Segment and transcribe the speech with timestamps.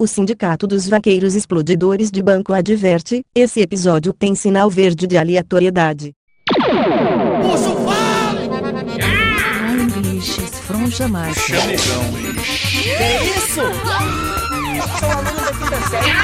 [0.00, 6.14] O Sindicato dos Vaqueiros Explodidores de Banco adverte: esse episódio tem sinal verde de aleatoriedade.
[7.42, 7.90] Puxa o
[9.98, 11.38] English is from Jamaica.
[11.38, 12.02] Chamegão.
[12.64, 13.60] Que isso?
[14.98, 16.14] Sou aluno da quinta série.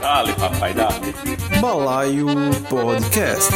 [0.00, 1.14] Dale, papai, dale.
[1.60, 2.26] Balaio
[2.68, 3.54] Podcast.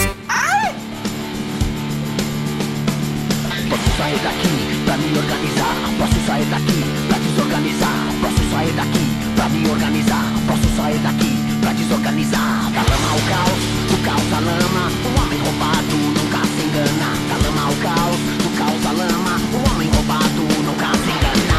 [3.74, 4.54] Posso sair daqui
[4.84, 5.74] pra me organizar.
[5.98, 8.06] Posso sair daqui pra desorganizar.
[8.22, 10.32] Posso sair daqui pra me organizar.
[10.46, 12.70] Posso sair daqui pra desorganizar.
[12.70, 14.92] Da lama ao caos, do caos à lama.
[15.02, 17.18] O homem roubado nunca se engana.
[17.28, 19.40] Da lama ao caos, do caos à lama.
[19.52, 21.58] O homem roubado nunca se engana.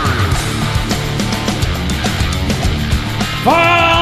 [3.44, 3.95] Fala,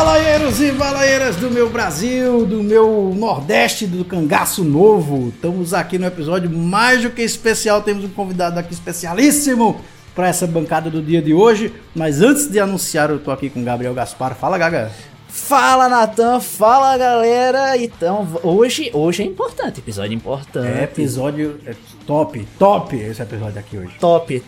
[0.00, 5.28] balaieiros e balaieiras do meu Brasil, do meu Nordeste, do Cangaço Novo.
[5.28, 7.82] Estamos aqui no episódio mais do que especial.
[7.82, 9.78] Temos um convidado aqui especialíssimo
[10.14, 11.74] para essa bancada do dia de hoje.
[11.94, 14.34] Mas antes de anunciar, eu tô aqui com Gabriel Gaspar.
[14.34, 14.90] Fala, Gaga.
[15.28, 17.76] Fala Natan, fala galera.
[17.76, 20.78] Então, hoje, hoje é importante, episódio importante.
[20.78, 21.74] É episódio é
[22.06, 23.94] top, top esse episódio aqui hoje.
[24.00, 24.42] top.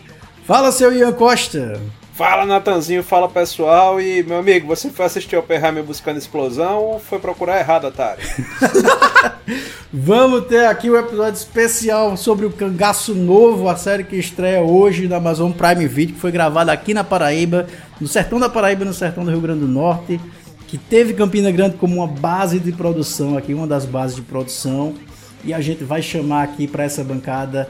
[0.47, 1.79] Fala, seu Ian Costa.
[2.13, 3.99] Fala, Natanzinho, fala pessoal.
[3.99, 8.21] E, meu amigo, você foi assistir Oppenheimer buscando explosão ou foi procurar errado, Atari?
[9.91, 15.07] Vamos ter aqui um episódio especial sobre o Cangaço Novo, a série que estreia hoje
[15.07, 17.65] na Amazon Prime Video, que foi gravada aqui na Paraíba,
[17.99, 20.21] no sertão da Paraíba, no sertão do Rio Grande do Norte,
[20.67, 24.93] que teve Campina Grande como uma base de produção aqui, uma das bases de produção.
[25.43, 27.67] E a gente vai chamar aqui para essa bancada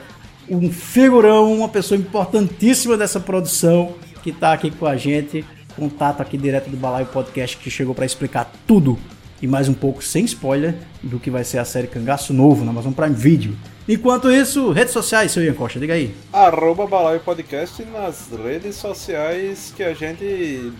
[0.49, 5.45] um figurão, uma pessoa importantíssima dessa produção que está aqui com a gente.
[5.75, 8.97] Contato aqui direto do Balaio Podcast que chegou para explicar tudo
[9.41, 12.71] e mais um pouco sem spoiler do que vai ser a série Cangaço Novo na
[12.71, 13.55] Amazon Prime Video.
[13.87, 16.15] Enquanto isso, redes sociais, seu Ian Costa, diga aí.
[16.31, 20.71] Arroba Balaio Podcast nas redes sociais que a gente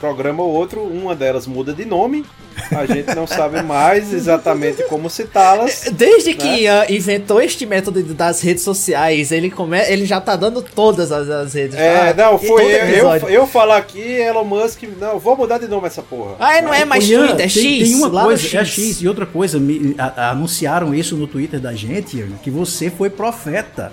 [0.00, 2.24] programa ou outro, uma delas muda de nome.
[2.70, 5.84] A gente não sabe mais exatamente como citá-las.
[5.92, 9.78] Desde que Ian inventou este método das redes sociais, ele, come...
[9.88, 11.76] ele já tá dando todas as, as redes.
[11.76, 12.30] É, tá?
[12.30, 16.02] não, foi eu, eu, eu falar aqui, Elon Musk, não, vou mudar de nome essa
[16.02, 16.36] porra.
[16.38, 17.88] Ah, não é mais Twitter, é tem, X.
[17.88, 19.00] Tem uma lá no coisa, é X.
[19.02, 22.90] E outra coisa, me- a- a- anunciaram isso no Twitter da gente, Ian, que você
[22.90, 23.92] foi profeta.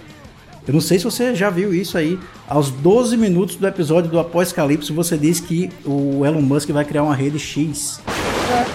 [0.67, 2.19] Eu não sei se você já viu isso aí.
[2.47, 7.01] Aos 12 minutos do episódio do Apocalipse, você disse que o Elon Musk vai criar
[7.03, 7.99] uma rede X.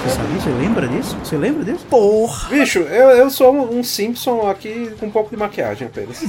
[0.02, 0.40] Você sabia?
[0.40, 1.16] Você lembra disso?
[1.22, 1.86] Você lembra disso?
[1.88, 2.48] Porra.
[2.48, 6.20] Bicho, eu, eu sou um, Simpson aqui com um pouco de maquiagem apenas.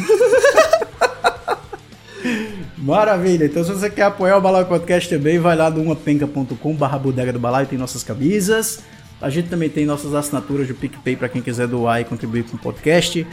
[2.78, 3.45] Maravilha.
[3.45, 7.34] Então, se você quer apoiar o Balaio Podcast também, vai lá no umapenca.com barra bodega
[7.34, 8.84] do Balaio, tem nossas camisas.
[9.19, 12.56] A gente também tem nossas assinaturas do PicPay para quem quiser doar e contribuir com
[12.56, 13.25] o podcast.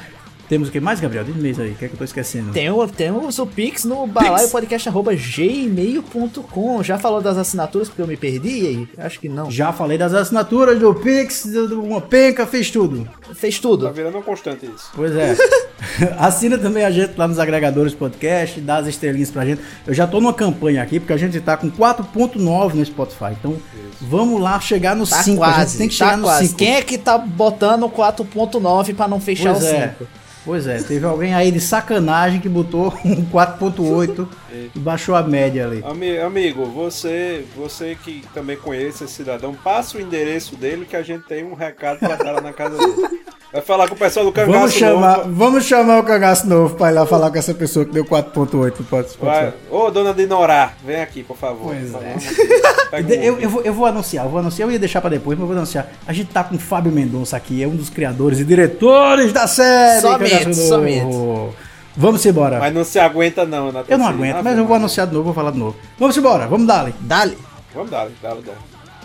[0.48, 1.24] Temos o que mais, Gabriel?
[1.24, 2.52] Diz mês aí, o que é que eu tô esquecendo?
[2.52, 6.82] Tem o- temos o Pix no balaiopodcast.gmail.com.
[6.82, 8.88] Já falou das assinaturas porque eu me perdi aí?
[8.98, 9.50] Acho que não.
[9.50, 13.08] Já falei das assinaturas do Pix, do, do Uma Penca, fez tudo.
[13.34, 13.90] Fez Tá tudo.
[13.92, 14.90] virando uma constante isso.
[14.94, 15.34] Pois é.
[16.18, 19.60] Assina também a gente lá nos agregadores podcast, dá as estrelinhas pra gente.
[19.86, 23.32] Eu já tô numa campanha aqui, porque a gente tá com 4.9 no Spotify.
[23.38, 23.56] Então,
[24.00, 25.42] vamos lá chegar no Tá 5.
[25.42, 26.46] a gente quase, tem que tá chegar no quase.
[26.48, 26.58] 5.
[26.58, 29.94] Quem é que tá botando 4.9 pra não fechar Pois o é.
[29.98, 30.06] 5?
[30.44, 34.26] Pois é, teve alguém aí de sacanagem que botou um 4.8
[34.74, 35.82] e baixou a média ali.
[35.86, 41.02] Ami- amigo, você, você que também conhece esse cidadão, passa o endereço dele que a
[41.02, 43.20] gente tem um recado pra dar lá na casa dele.
[43.52, 45.32] Vai falar com o pessoal do Cangaço Vamos chamar, Novo.
[45.32, 48.50] vamos chamar o cagaço novo pra ir lá falar com essa pessoa que deu 4.8
[48.50, 49.44] pode, pode Vai.
[49.46, 49.54] ser.
[49.70, 51.72] Ô, dona Dinorá, vem aqui, por favor.
[51.72, 52.16] Pois Fala é.
[53.26, 55.42] Eu, eu, vou, eu vou anunciar, eu vou anunciar, eu ia deixar pra depois, mas
[55.42, 55.88] eu vou anunciar.
[56.06, 59.48] A gente tá com o Fábio Mendonça aqui, é um dos criadores e diretores da
[59.48, 60.00] série.
[60.40, 60.68] Cangaço Novo.
[60.68, 61.54] somente.
[61.96, 62.58] Vamos embora.
[62.58, 63.94] Mas não se aguenta não, Natanzinho.
[63.94, 65.76] Eu não aguento, mas eu vou anunciar de novo, vou falar de novo.
[65.98, 67.38] Vamos embora, vamos dar Dale.
[67.74, 68.52] Vamos dar, dá, dá.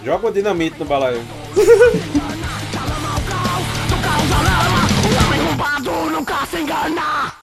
[0.04, 1.22] Joga o dinamite no balaio.
[5.84, 7.34] Do nunca se engana.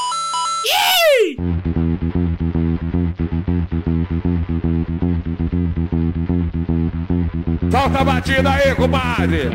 [7.71, 9.50] Solta a batida aí, compadre!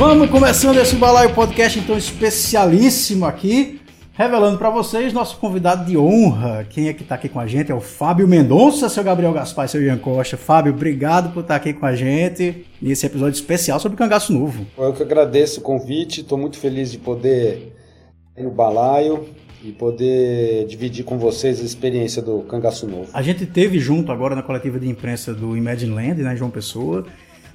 [0.00, 3.78] Vamos começando esse balaio podcast então especialíssimo aqui,
[4.14, 6.66] revelando pra vocês nosso convidado de honra.
[6.70, 9.66] Quem é que tá aqui com a gente é o Fábio Mendonça, seu Gabriel Gaspar
[9.66, 10.38] e seu Ian Costa.
[10.38, 14.66] Fábio, obrigado por estar aqui com a gente nesse episódio especial sobre o Cangaço Novo.
[14.78, 17.70] Eu que agradeço o convite, estou muito feliz de poder
[18.38, 19.28] ir no balaio
[19.62, 23.10] e poder dividir com vocês a experiência do Cangaço Novo.
[23.12, 27.04] A gente teve junto agora na coletiva de imprensa do Imagine Land, né, João Pessoa.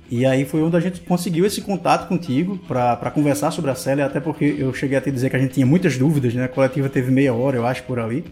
[0.10, 4.02] E aí foi onde a gente conseguiu esse contato contigo para conversar sobre a série,
[4.02, 6.44] até porque eu cheguei a te dizer que a gente tinha muitas dúvidas, né?
[6.44, 8.24] A coletiva teve meia hora, eu acho, por ali.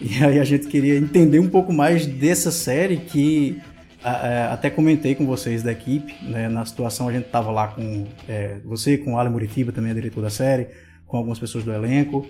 [0.00, 3.60] E aí a gente queria entender um pouco mais dessa série que
[4.02, 6.48] a, até comentei com vocês da equipe, né?
[6.48, 9.94] Na situação a gente tava lá com é, você, com o Alan Muritiba, também é
[9.94, 10.68] diretor da série,
[11.06, 12.26] com algumas pessoas do elenco.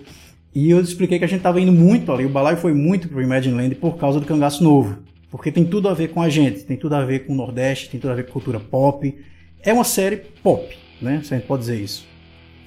[0.53, 3.21] E eu expliquei que a gente tava indo muito ali, o balaio foi muito pro
[3.21, 4.97] Imagine Land por causa do cangaço novo.
[5.31, 7.89] Porque tem tudo a ver com a gente, tem tudo a ver com o Nordeste,
[7.89, 9.15] tem tudo a ver com cultura pop.
[9.61, 11.21] É uma série pop, né?
[11.23, 12.05] Se a gente pode dizer isso.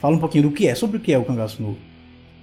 [0.01, 1.79] Fala um pouquinho do que é, sobre o que é o Cangaço Novo.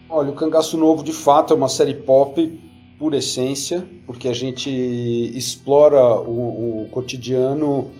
[0.09, 2.59] Olha, o Cangaço Novo de fato é uma série pop
[2.97, 7.91] por essência, porque a gente explora o, o cotidiano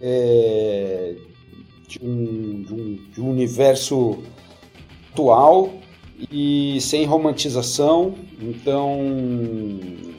[0.00, 1.14] é,
[1.86, 4.22] de, um, de, um, de um universo
[5.12, 5.70] atual
[6.30, 8.14] e sem romantização.
[8.40, 8.98] Então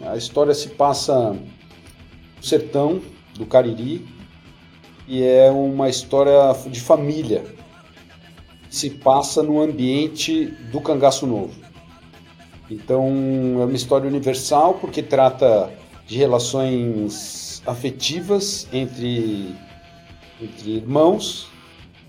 [0.07, 3.01] a história se passa no sertão
[3.37, 4.05] do Cariri
[5.07, 7.43] e é uma história de família.
[8.69, 11.59] Se passa no ambiente do Cangaço Novo.
[12.69, 13.05] Então
[13.59, 15.69] é uma história universal porque trata
[16.07, 19.53] de relações afetivas entre,
[20.41, 21.49] entre irmãos,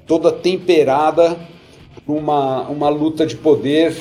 [0.06, 1.36] toda temperada
[2.06, 3.96] uma, uma luta de poder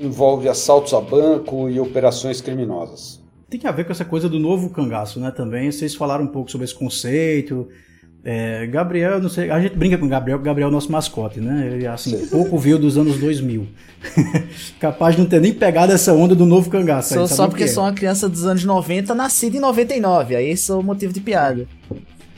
[0.00, 3.22] envolve assaltos a banco e operações criminosas.
[3.48, 5.30] Tem que a ver com essa coisa do novo cangaço, né?
[5.30, 7.68] Também vocês falaram um pouco sobre esse conceito.
[8.26, 11.40] É, Gabriel, não sei, a gente brinca com o Gabriel, Gabriel é o nosso mascote,
[11.40, 11.70] né?
[11.72, 12.26] Ele assim, Sim.
[12.28, 13.66] pouco viu dos anos 2000.
[14.80, 17.12] Capaz de não ter nem pegado essa onda do novo cangaço.
[17.12, 17.66] Só, só porque é.
[17.66, 21.20] sou uma criança dos anos 90, nascida em 99, aí isso é o motivo de
[21.20, 21.68] piada.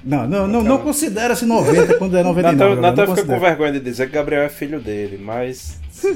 [0.07, 2.81] Não, não, não, não considera-se 90 quando é 99.
[2.81, 5.81] Natan, Natan fica com vergonha de dizer que Gabriel é filho dele, mas.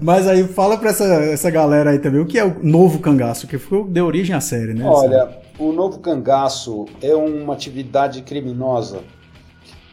[0.00, 3.46] mas aí fala pra essa, essa galera aí também, o que é o novo cangaço,
[3.46, 4.82] que ficou, deu origem à série, né?
[4.86, 5.28] Olha,
[5.58, 9.00] o novo cangaço é uma atividade criminosa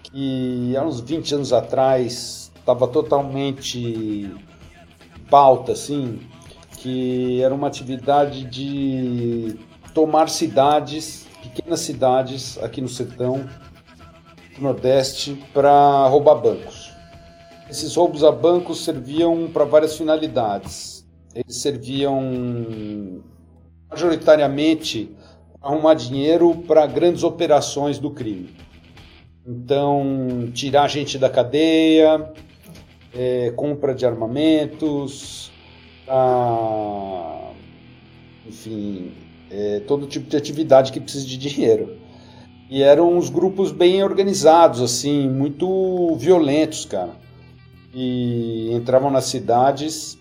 [0.04, 4.32] que há uns 20 anos atrás estava totalmente
[5.30, 6.22] pauta, assim,
[6.78, 9.58] que era uma atividade de
[9.98, 13.50] tomar cidades, pequenas cidades aqui no sertão,
[14.56, 16.94] no Nordeste, para roubar bancos.
[17.68, 21.04] Esses roubos a bancos serviam para várias finalidades.
[21.34, 23.24] Eles serviam
[23.90, 25.16] majoritariamente
[25.60, 28.56] para arrumar dinheiro para grandes operações do crime.
[29.48, 32.32] Então, tirar gente da cadeia,
[33.16, 35.52] é, compra de armamentos,
[38.46, 41.98] enfim, é, todo tipo de atividade que precisa de dinheiro.
[42.70, 47.16] E eram uns grupos bem organizados, assim, muito violentos, cara.
[47.94, 50.18] E entravam nas cidades,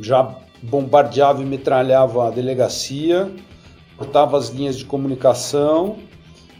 [0.00, 3.30] já bombardeava e metralhava a delegacia,
[3.96, 5.96] cortava as linhas de comunicação,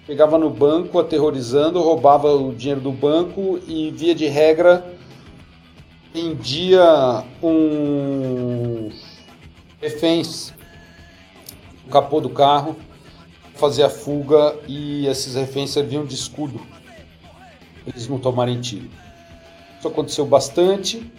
[0.06, 4.84] pegava no banco, aterrorizando, roubava o dinheiro do banco e, via de regra,
[6.12, 8.90] vendia um
[9.80, 10.52] reféns
[11.92, 12.74] capô do carro,
[13.54, 16.60] fazia a fuga e esses reféns serviam de escudo.
[17.86, 18.88] Eles não tomarem tiro.
[19.78, 21.12] Isso aconteceu bastante.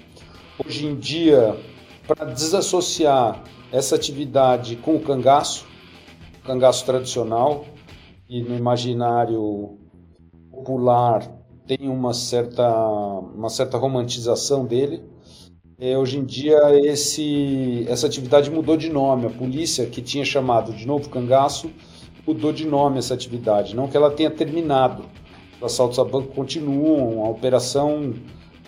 [0.65, 1.55] Hoje em dia,
[2.07, 5.65] para desassociar essa atividade com o cangaço,
[6.41, 7.65] o cangaço tradicional,
[8.27, 9.77] e no imaginário
[10.51, 11.29] popular
[11.67, 15.03] tem uma certa, uma certa romantização dele,
[15.79, 19.25] é, hoje em dia esse, essa atividade mudou de nome.
[19.25, 21.69] A polícia, que tinha chamado de novo cangaço,
[22.25, 23.75] mudou de nome essa atividade.
[23.75, 25.05] Não que ela tenha terminado.
[25.57, 28.13] Os assaltos a banco continuam, a operação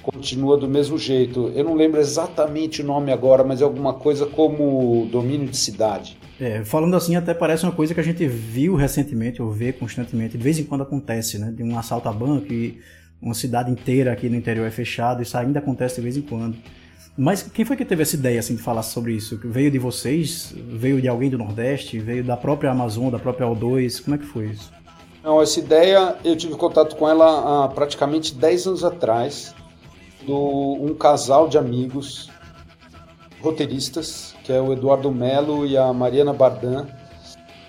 [0.01, 1.51] continua do mesmo jeito.
[1.55, 6.17] Eu não lembro exatamente o nome agora, mas é alguma coisa como domínio de cidade.
[6.39, 10.37] É, falando assim, até parece uma coisa que a gente viu recentemente, ou vê constantemente,
[10.37, 11.51] de vez em quando acontece, né?
[11.51, 12.79] De um assalto a banco e
[13.21, 16.57] uma cidade inteira aqui no interior é fechada, isso ainda acontece de vez em quando.
[17.17, 19.39] Mas quem foi que teve essa ideia assim de falar sobre isso?
[19.43, 20.53] Veio de vocês?
[20.55, 21.97] Veio de alguém do Nordeste?
[21.97, 24.03] Veio da própria Amazon, da própria O2?
[24.03, 24.71] Como é que foi isso?
[25.23, 29.55] Não, essa ideia eu tive contato com ela há praticamente 10 anos atrás,
[30.25, 32.29] do um casal de amigos
[33.41, 36.85] roteiristas, que é o Eduardo Melo e a Mariana Bardan,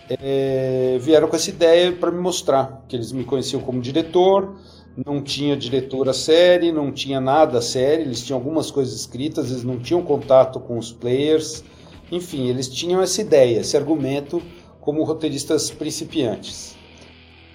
[0.08, 4.56] é, vieram com essa ideia para me mostrar que eles me conheciam como diretor,
[5.04, 9.64] não tinha diretor a série, não tinha nada série, eles tinham algumas coisas escritas, eles
[9.64, 11.62] não tinham contato com os players,
[12.10, 14.40] enfim, eles tinham essa ideia, esse argumento
[14.80, 16.76] como roteiristas principiantes.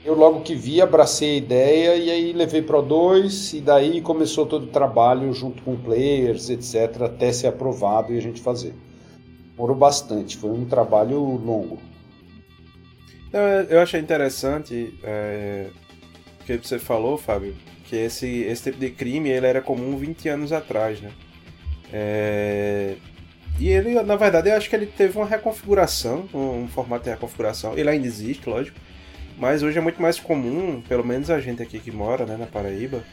[0.03, 4.01] Eu logo que vi, abracei a ideia e aí levei para o 2 e daí
[4.01, 8.73] começou todo o trabalho junto com players, etc, até ser aprovado e a gente fazer.
[9.51, 11.77] Demorou bastante, foi um trabalho longo.
[13.31, 15.67] Eu, eu achei interessante é,
[16.59, 17.55] que você falou, Fábio,
[17.85, 21.11] que esse, esse tipo de crime ele era comum 20 anos atrás, né?
[21.93, 22.95] É,
[23.59, 27.11] e ele, na verdade, eu acho que ele teve uma reconfiguração, um, um formato de
[27.11, 27.77] reconfiguração.
[27.77, 28.79] Ele ainda existe, lógico,
[29.37, 32.47] mas hoje é muito mais comum, pelo menos a gente aqui que mora né, na
[32.47, 33.03] Paraíba,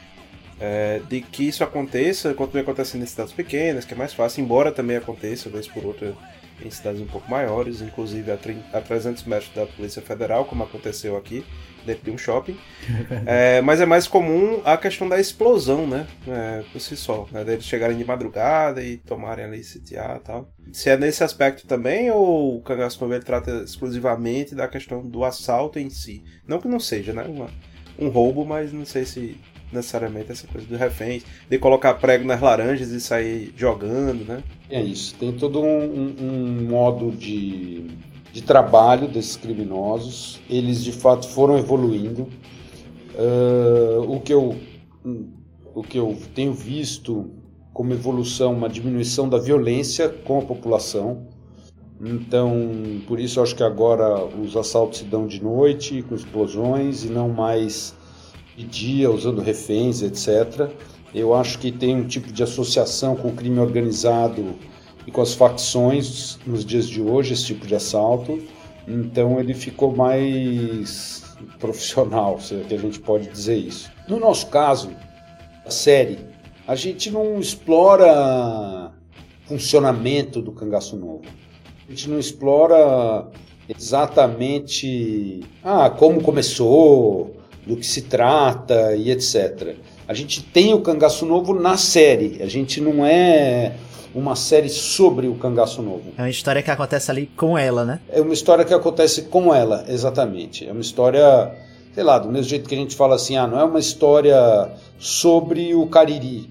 [0.60, 4.72] é, de que isso aconteça, continue acontecendo em cidades pequenas, que é mais fácil, embora
[4.72, 6.14] também aconteça, vez por outra,
[6.64, 10.62] em cidades um pouco maiores, inclusive a, 30, a 300 metros da Polícia Federal, como
[10.62, 11.44] aconteceu aqui,
[11.84, 12.56] dentro de um shopping.
[13.26, 16.06] É, mas é mais comum a questão da explosão, né?
[16.26, 17.44] É, por si só, né?
[17.44, 20.52] Deles chegarem de madrugada e tomarem ali, sitiar e tal.
[20.72, 25.78] Se é nesse aspecto também, ou o Cangaço Novo trata exclusivamente da questão do assalto
[25.78, 26.22] em si?
[26.46, 27.24] Não que não seja, né?
[27.24, 27.50] Uma,
[27.98, 29.38] um roubo, mas não sei se
[29.72, 34.42] necessariamente essa coisa do refém, de colocar prego nas laranjas e sair jogando, né?
[34.70, 35.14] É isso.
[35.14, 37.86] Tem todo um, um, modo de,
[38.32, 40.40] de trabalho desses criminosos.
[40.48, 42.28] Eles de fato foram evoluindo.
[43.14, 44.56] Uh, o que eu
[45.74, 47.30] o que eu tenho visto
[47.72, 51.28] como evolução, uma diminuição da violência com a população.
[52.00, 57.08] Então, por isso acho que agora os assaltos se dão de noite, com explosões, e
[57.08, 57.94] não mais
[58.58, 60.68] de dia, usando reféns, etc.
[61.14, 64.56] Eu acho que tem um tipo de associação com o crime organizado
[65.06, 68.42] e com as facções nos dias de hoje, esse tipo de assalto.
[68.86, 71.22] Então ele ficou mais
[71.60, 73.90] profissional, se é que a gente pode dizer isso.
[74.08, 74.90] No nosso caso,
[75.64, 76.18] a série,
[76.66, 78.90] a gente não explora
[79.46, 81.22] funcionamento do cangaço novo.
[81.86, 83.28] A gente não explora
[83.68, 87.37] exatamente ah, como começou,
[87.68, 89.76] do que se trata e etc.
[90.08, 93.74] A gente tem o Cangaço Novo na série, a gente não é
[94.14, 96.14] uma série sobre o Cangaço Novo.
[96.16, 98.00] É uma história que acontece ali com ela, né?
[98.08, 100.66] É uma história que acontece com ela, exatamente.
[100.66, 101.54] É uma história,
[101.94, 104.70] sei lá, do mesmo jeito que a gente fala assim, ah, não é uma história
[104.98, 106.48] sobre o Cariri,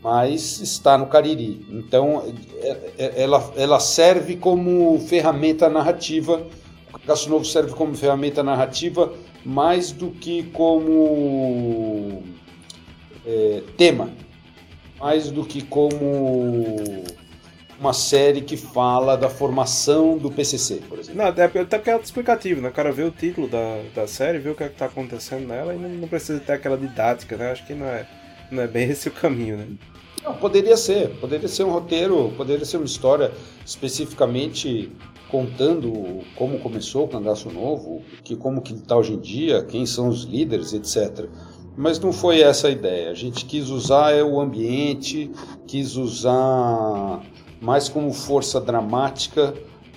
[0.00, 1.66] mas está no Cariri.
[1.72, 2.22] Então,
[2.60, 6.40] é, é, ela, ela serve como ferramenta narrativa.
[6.88, 9.12] O Cangaço Novo serve como ferramenta narrativa
[9.44, 12.22] mais do que como
[13.26, 14.10] é, tema,
[14.98, 17.04] mais do que como
[17.82, 21.20] uma série que fala da formação do PCC, por exemplo.
[21.20, 22.68] Não, até, até porque é explicativo, né?
[22.68, 25.74] O cara vê o título da, da série, vê o que é está acontecendo nela
[25.74, 27.50] e não, não, precisa ter aquela didática, né?
[27.50, 28.06] Acho que não é,
[28.52, 29.66] não é bem esse o caminho, né?
[30.22, 33.32] Não, poderia ser, poderia ser um roteiro, poderia ser uma história
[33.66, 34.92] especificamente
[35.32, 40.08] contando como começou o Cangaço Novo, que como que está hoje em dia, quem são
[40.08, 41.26] os líderes, etc.
[41.74, 43.10] Mas não foi essa a ideia.
[43.10, 45.30] A gente quis usar é, o ambiente,
[45.66, 47.22] quis usar
[47.62, 49.54] mais como força dramática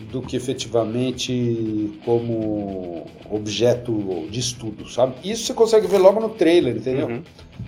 [0.09, 5.15] do que efetivamente como objeto de estudo, sabe?
[5.23, 7.07] Isso você consegue ver logo no trailer, entendeu?
[7.07, 7.23] Uhum.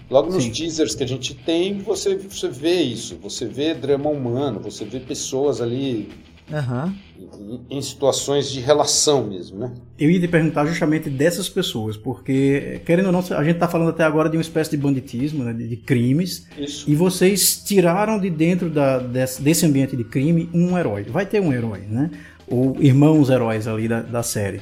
[0.09, 0.51] Logo nos Sim.
[0.51, 3.17] teasers que a gente tem, você, você vê isso.
[3.21, 6.09] Você vê drama humano, você vê pessoas ali
[6.49, 6.93] Uhum.
[7.69, 9.71] Em, em, situações de relação mesmo, né?
[9.99, 13.89] Eu ia te perguntar justamente dessas pessoas, porque, querendo ou não, a gente está falando
[13.89, 16.89] até agora de uma espécie de banditismo, né, de, de, crimes, Isso.
[16.89, 21.03] e vocês tiraram de dentro da, desse, desse, ambiente de crime um herói.
[21.03, 22.11] Vai ter um herói, né?
[22.47, 24.61] Ou irmãos heróis ali da, da série.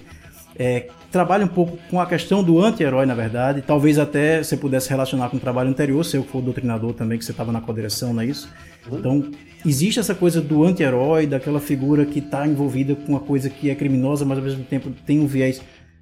[0.58, 3.62] É, trabalha um pouco com a questão do anti-herói, na verdade.
[3.62, 7.24] Talvez até você pudesse relacionar com o trabalho anterior, seu que for doutrinador também, que
[7.24, 8.50] você estava na coordenação, não é isso?
[8.91, 9.31] Então,
[9.65, 13.75] existe essa coisa do anti-herói, daquela figura que está envolvida com uma coisa que é
[13.75, 15.62] criminosa, mas ao mesmo tempo tem um viés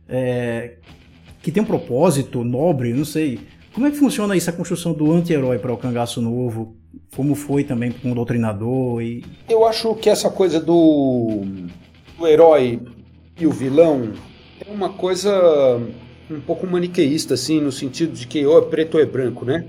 [0.10, 0.78] é,
[1.44, 3.40] que tem um propósito nobre, não sei.
[3.72, 6.76] Como é que funciona isso, a construção do anti-herói para o cangaço novo?
[7.16, 9.04] Como foi também com o doutrinador?
[9.04, 9.24] E...
[9.48, 11.44] Eu acho que essa coisa do,
[12.18, 12.82] do herói
[13.40, 14.12] e o vilão
[14.74, 15.80] uma coisa
[16.30, 19.66] um pouco maniqueísta, assim, no sentido de que ou é preto ou é branco, né?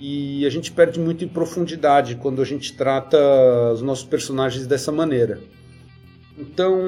[0.00, 3.18] E a gente perde muito em profundidade quando a gente trata
[3.72, 5.38] os nossos personagens dessa maneira.
[6.38, 6.78] Então,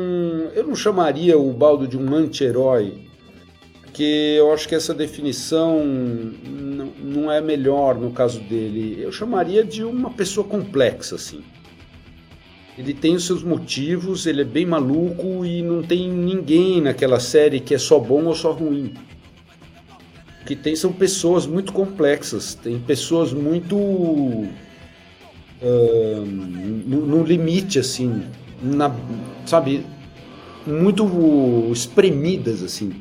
[0.55, 3.07] eu não chamaria o Baldo de um anti-herói,
[3.83, 5.85] porque eu acho que essa definição
[6.99, 9.03] não é melhor no caso dele.
[9.03, 11.45] Eu chamaria de uma pessoa complexa, assim.
[12.77, 17.61] Ele tem os seus motivos, ele é bem maluco e não tem ninguém naquela série
[17.61, 18.95] que é só bom ou só ruim
[20.45, 24.51] que tem são pessoas muito complexas, tem pessoas muito uh,
[26.27, 28.25] no, no, limite assim,
[28.61, 28.95] na,
[29.47, 29.87] sabe,
[30.67, 31.07] muito
[31.73, 32.93] espremidas assim,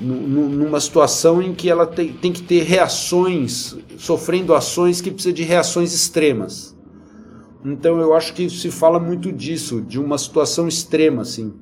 [0.00, 5.42] numa situação em que ela tem, tem que ter reações, sofrendo ações que precisa de
[5.42, 6.77] reações extremas.
[7.64, 11.52] Então eu acho que se fala muito disso, de uma situação extrema assim,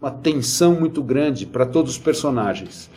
[0.00, 2.90] uma tensão muito grande para todos os personagens.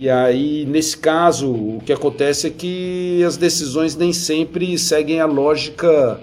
[0.00, 5.26] E aí, nesse caso, o que acontece é que as decisões nem sempre seguem a
[5.26, 6.20] lógica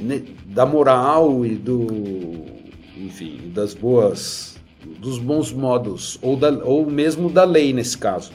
[0.00, 1.86] né, da moral e do,
[2.96, 4.56] enfim, das boas,
[4.98, 8.32] dos bons modos ou, da, ou mesmo da lei nesse caso.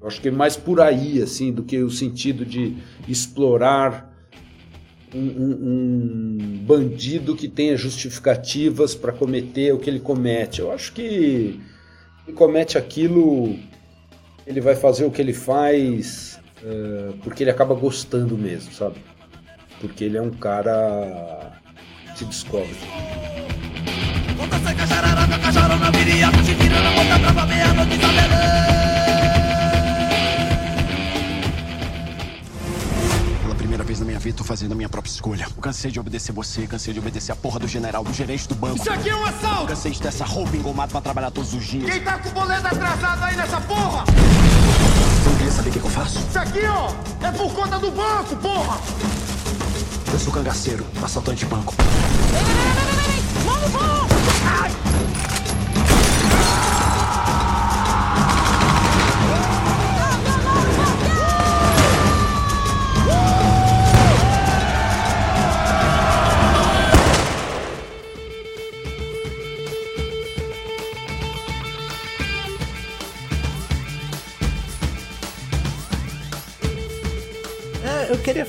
[0.00, 2.76] Eu acho que é mais por aí, assim, do que o sentido de
[3.08, 4.09] explorar
[5.14, 10.60] um, um, bandido que tenha justificativas para cometer o que ele comete.
[10.60, 11.60] Eu acho que
[12.26, 13.56] ele comete aquilo,
[14.46, 18.96] ele vai fazer o que ele faz uh, porque ele acaba gostando mesmo, sabe?
[19.80, 21.52] Porque ele é um cara
[22.12, 22.76] que se descobre.
[35.20, 35.46] Escolha.
[35.54, 38.54] Eu cansei de obedecer você, cansei de obedecer a porra do general, do gerente do
[38.54, 38.76] banco.
[38.76, 39.66] Isso aqui é um assalto!
[39.66, 41.90] Cansei de ter essa roupa engomada pra trabalhar todos os dias.
[41.90, 44.04] Quem tá com o boleto atrasado aí nessa porra?
[44.06, 46.18] Você não queria saber o que, que eu faço?
[46.18, 46.90] Isso aqui, ó,
[47.26, 48.80] é por conta do banco, porra!
[50.10, 51.74] Eu sou cangaceiro, assaltante de banco.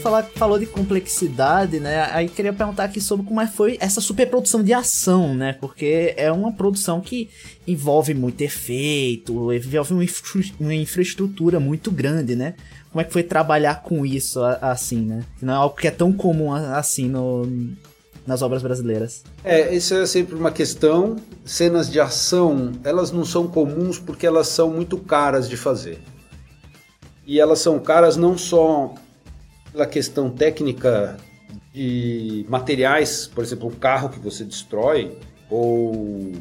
[0.01, 2.10] falar, falou de complexidade, né?
[2.12, 5.53] Aí queria perguntar aqui sobre como é foi essa superprodução de ação, né?
[5.53, 7.29] Porque é uma produção que
[7.67, 12.55] envolve muito efeito, envolve uma, infra uma infraestrutura muito grande, né?
[12.91, 15.24] Como é que foi trabalhar com isso assim, né?
[15.41, 17.48] Não é algo que é tão comum assim no,
[18.25, 19.24] nas obras brasileiras.
[19.43, 21.15] É, isso é sempre uma questão.
[21.46, 26.00] Cenas de ação, elas não são comuns porque elas são muito caras de fazer.
[27.25, 28.93] E elas são caras não só
[29.71, 31.17] pela questão técnica
[31.74, 35.17] de materiais, por exemplo, um carro que você destrói,
[35.50, 36.33] ou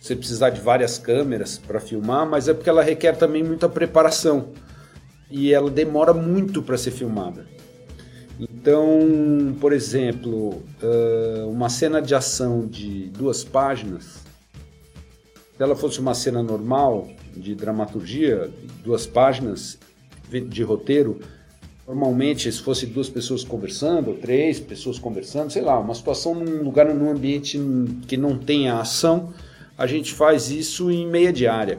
[0.00, 4.50] você precisar de várias câmeras para filmar, mas é porque ela requer também muita preparação
[5.30, 7.46] e ela demora muito para ser filmada.
[8.38, 10.62] Então, por exemplo,
[11.48, 14.22] uma cena de ação de duas páginas,
[15.56, 18.48] se ela fosse uma cena normal de dramaturgia,
[18.84, 19.76] duas páginas
[20.30, 21.18] de roteiro,
[21.88, 26.62] Normalmente, se fosse duas pessoas conversando, ou três pessoas conversando, sei lá, uma situação num
[26.62, 27.58] lugar, num ambiente
[28.06, 29.32] que não tenha ação,
[29.76, 31.78] a gente faz isso em meia diária.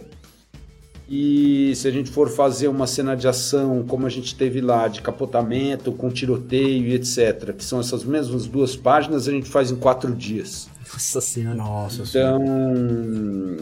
[1.08, 4.88] E se a gente for fazer uma cena de ação, como a gente teve lá,
[4.88, 9.69] de capotamento, com tiroteio e etc., que são essas mesmas duas páginas, a gente faz
[9.69, 10.67] em quatro dias.
[10.91, 11.56] Nossa senhora.
[11.56, 12.43] Nossa Então.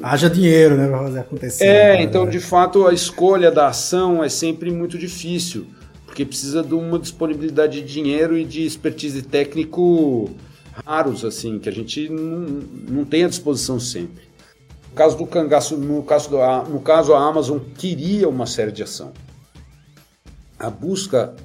[0.01, 1.65] Haja dinheiro, né, pra fazer acontecer.
[1.65, 5.67] É, então de fato a escolha da ação é sempre muito difícil
[6.17, 10.31] porque precisa de uma disponibilidade de dinheiro e de expertise técnico
[10.83, 12.39] raros, assim, que a gente não,
[12.89, 14.23] não tem à disposição sempre.
[14.89, 16.37] No caso do cangaço, no caso, do,
[16.71, 19.13] no caso a Amazon queria uma série de ação.
[20.57, 21.35] A busca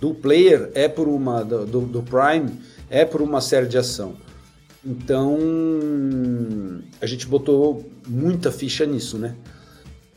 [0.00, 2.50] do player é por uma do, do Prime
[2.88, 4.14] é por uma série de ação.
[4.82, 5.38] Então
[6.98, 9.36] a gente botou muita ficha nisso, né?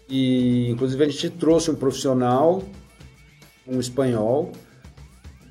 [0.07, 2.63] E inclusive a gente trouxe um profissional
[3.67, 4.51] um espanhol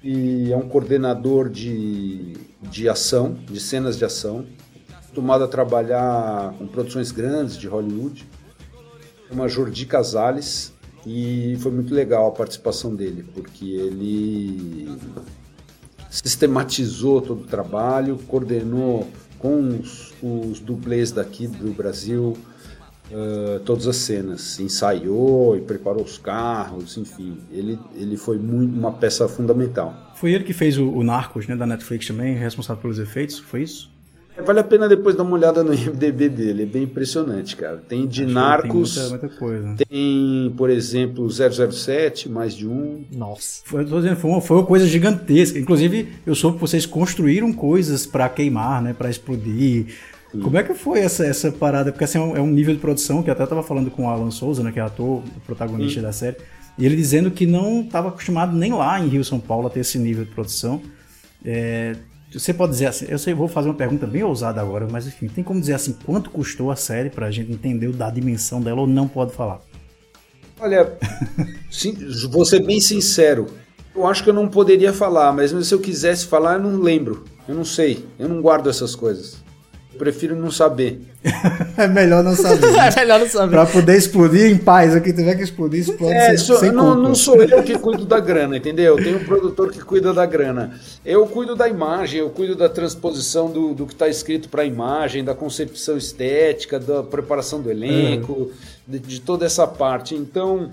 [0.03, 4.47] e é um coordenador de, de ação, de cenas de ação,
[4.89, 8.27] acostumado a trabalhar com produções grandes de Hollywood,
[9.31, 10.73] uma Jordi Casales,
[11.05, 14.89] e foi muito legal a participação dele, porque ele
[16.11, 22.37] sistematizou todo o trabalho, coordenou com os, os dublês daqui do Brasil,
[23.11, 28.91] Uh, todas as cenas, ensaiou e preparou os carros, enfim, ele, ele foi muito uma
[28.91, 30.13] peça fundamental.
[30.17, 33.63] Foi ele que fez o, o Narcos, né, da Netflix também, responsável pelos efeitos, foi
[33.63, 33.95] isso?
[34.37, 37.77] É, vale a pena depois dar uma olhada no IMDB dele, é bem impressionante, cara.
[37.89, 39.75] Tem de Acho Narcos, tem muita, muita coisa.
[39.89, 43.05] tem, por exemplo, 007, mais de um.
[43.13, 43.63] Nossa.
[43.65, 45.59] Foi, tô dizendo, foi, uma, foi uma coisa gigantesca.
[45.59, 49.87] Inclusive, eu soube que vocês construíram coisas pra queimar, né, Pra explodir.
[50.31, 51.93] Como é que foi essa, essa parada?
[51.93, 54.05] Porque assim, é um, é um nível de produção que eu até tava falando com
[54.05, 56.37] o Alan Souza, né, que é ator, o protagonista da série,
[56.77, 59.81] e ele dizendo que não estava acostumado nem lá em Rio São Paulo a ter
[59.81, 60.83] esse nível de produção.
[61.45, 61.97] É,
[62.33, 65.29] você pode dizer assim, eu sei, vou fazer uma pergunta bem ousada agora, mas enfim,
[65.29, 68.87] tem como dizer assim, quanto custou a série pra gente entender da dimensão dela ou
[68.87, 69.61] não pode falar?
[70.59, 70.99] Olha,
[71.71, 71.97] sim,
[72.31, 73.47] vou ser bem sincero,
[73.95, 77.25] eu acho que eu não poderia falar, mas se eu quisesse falar, eu não lembro,
[77.49, 79.46] eu não sei, eu não guardo essas coisas.
[79.99, 81.01] Prefiro não saber.
[81.77, 82.65] É melhor não saber.
[82.73, 83.51] é melhor não saber.
[83.51, 84.95] pra poder explodir em paz.
[84.95, 87.01] O que tiver que explodir, explode É, sem, sou- sem não, culpa.
[87.09, 88.97] não sou eu que cuido da grana, entendeu?
[88.97, 90.73] Tem um produtor que cuida da grana.
[91.05, 94.65] Eu cuido da imagem, eu cuido da transposição do, do que está escrito para a
[94.65, 98.51] imagem, da concepção estética, da preparação do elenco,
[98.87, 100.15] de, de toda essa parte.
[100.15, 100.71] Então,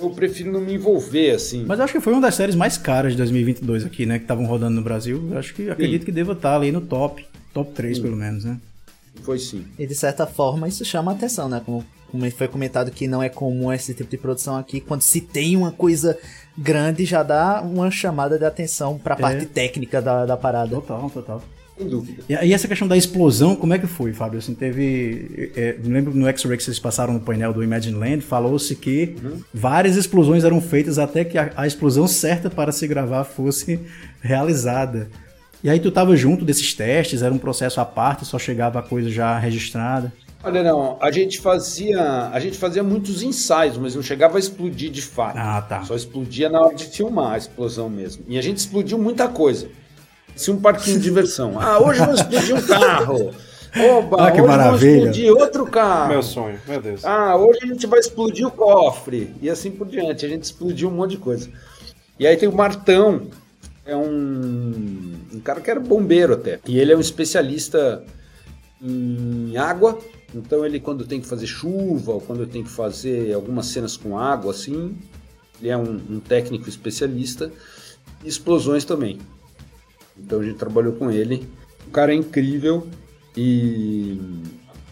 [0.00, 1.64] eu prefiro não me envolver assim.
[1.66, 4.18] Mas eu acho que foi uma das séries mais caras de 2022 aqui, né?
[4.18, 5.28] Que estavam rodando no Brasil.
[5.32, 7.26] Eu acho que acredito que deva estar ali no top.
[7.64, 8.56] Top 3, pelo menos, né?
[9.22, 9.64] Foi sim.
[9.78, 11.60] E de certa forma isso chama a atenção, né?
[11.64, 14.80] Como, como foi comentado que não é comum esse tipo de produção aqui.
[14.80, 16.16] Quando se tem uma coisa
[16.56, 20.70] grande, já dá uma chamada de atenção pra parte técnica da, da parada.
[20.70, 21.42] Total, total.
[21.76, 22.22] Sem dúvida.
[22.28, 24.38] E, e essa questão da explosão, como é que foi, Fábio?
[24.38, 25.52] Assim, teve.
[25.56, 29.16] É, me lembro no X-Ray que vocês passaram no painel do Imagine Land, falou-se que
[29.52, 33.80] várias explosões eram feitas até que a, a explosão certa para se gravar fosse
[34.20, 35.08] realizada.
[35.62, 38.82] E aí tu tava junto desses testes, era um processo à parte, só chegava a
[38.82, 40.12] coisa já registrada.
[40.44, 44.88] Olha, não, a gente fazia, a gente fazia muitos ensaios, mas não chegava a explodir
[44.90, 45.36] de fato.
[45.36, 45.82] Ah, tá.
[45.82, 48.24] Só explodia na hora de filmar a explosão mesmo.
[48.28, 49.68] E a gente explodiu muita coisa.
[50.36, 51.54] Se um parquinho de diversão.
[51.60, 53.30] Ah, hoje vamos explodir um carro.
[53.98, 55.00] Oba, Ah, que hoje maravilha.
[55.00, 56.08] vamos explodir outro carro.
[56.08, 57.04] Meu sonho, meu Deus.
[57.04, 59.34] Ah, hoje a gente vai explodir o cofre.
[59.42, 60.24] E assim por diante.
[60.24, 61.50] A gente explodiu um monte de coisa.
[62.16, 63.22] E aí tem o Martão.
[63.88, 66.60] É um, um cara que era bombeiro até.
[66.66, 68.04] E ele é um especialista
[68.82, 69.98] em água.
[70.34, 74.18] Então ele quando tem que fazer chuva ou quando tem que fazer algumas cenas com
[74.18, 74.94] água assim,
[75.58, 77.50] ele é um, um técnico especialista.
[78.22, 79.18] E explosões também.
[80.18, 81.48] Então a gente trabalhou com ele.
[81.86, 82.86] O cara é incrível
[83.34, 84.20] e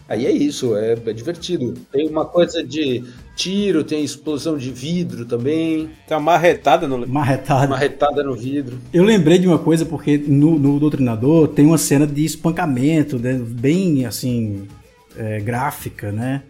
[0.07, 1.73] aí é isso, é, é divertido.
[1.91, 3.03] Tem uma coisa de
[3.35, 7.07] tiro, tem explosão de vidro também, Tem uma marretada no.
[7.07, 7.67] Marretada.
[7.67, 8.77] uma retada no vidro.
[8.93, 13.33] Eu lembrei de uma coisa, porque no, no Doutrinador tem uma cena de espancamento, né,
[13.33, 14.67] bem assim,
[15.15, 16.43] é, gráfica, né?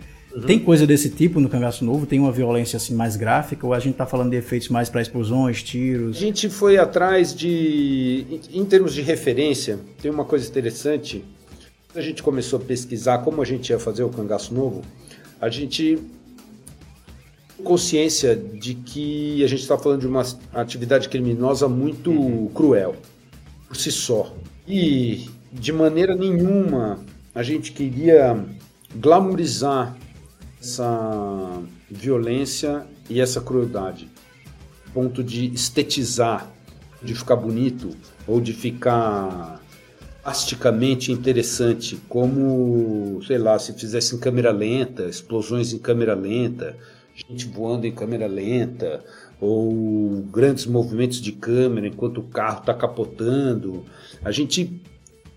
[0.45, 2.05] Tem coisa desse tipo no Cangaço Novo?
[2.05, 3.65] Tem uma violência assim mais gráfica?
[3.65, 6.15] Ou a gente tá falando de efeitos mais para explosões, A tiros?
[6.15, 8.39] gente foi atrás de.
[8.53, 11.25] Em termos de referência, tem uma coisa interessante.
[11.97, 14.83] Quando a gente começou a pesquisar como a gente ia fazer o cangaço novo,
[15.41, 15.97] a gente
[17.63, 22.95] consciência de que a gente está falando de uma atividade criminosa muito cruel,
[23.67, 24.31] por si só.
[24.67, 28.45] E de maneira nenhuma a gente queria
[28.95, 29.97] glamourizar
[30.61, 34.07] essa violência e essa crueldade
[34.93, 36.47] ponto de estetizar,
[37.01, 37.89] de ficar bonito
[38.27, 39.56] ou de ficar
[40.27, 46.75] plasticamente interessante, como, sei lá, se fizesse em câmera lenta, explosões em câmera lenta,
[47.15, 49.05] gente voando em câmera lenta,
[49.39, 53.85] ou grandes movimentos de câmera enquanto o carro está capotando.
[54.21, 54.81] A gente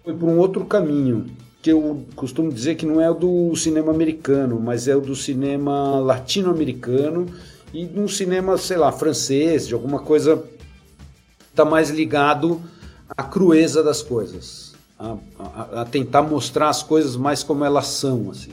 [0.02, 1.26] foi por um outro caminho,
[1.62, 5.14] que eu costumo dizer que não é o do cinema americano, mas é o do
[5.14, 7.26] cinema latino-americano
[7.72, 10.42] e de um cinema, sei lá, francês, de alguma coisa
[11.48, 12.60] está mais ligado
[13.16, 14.69] à crueza das coisas,
[15.00, 18.52] a, a- a tentar mostrar as coisas mais como elas são, assim.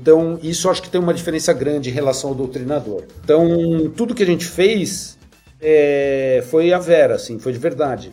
[0.00, 3.04] Então, isso acho que tem uma diferença grande em relação ao doutrinador.
[3.24, 5.18] Então, tudo que a gente fez
[5.60, 8.12] é, foi a vera, assim, foi de verdade.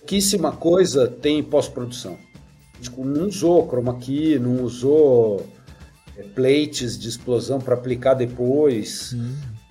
[0.00, 2.18] Pouquíssima coisa tem em pós-produção.
[2.80, 5.46] Tipo, não usou chroma key, não usou
[6.16, 9.16] é, plates de explosão para aplicar depois.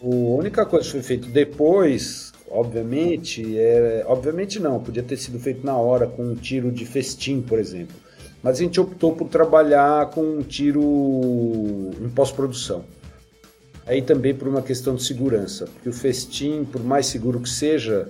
[0.02, 5.66] A única coisa que foi feito depois, obviamente, é, obviamente não, podia ter sido feito
[5.66, 7.96] na hora com um tiro de festim, por exemplo.
[8.44, 10.82] Mas a gente optou por trabalhar com um tiro
[12.00, 12.84] em pós-produção.
[13.86, 18.10] Aí também por uma questão de segurança, porque o festim, por mais seguro que seja,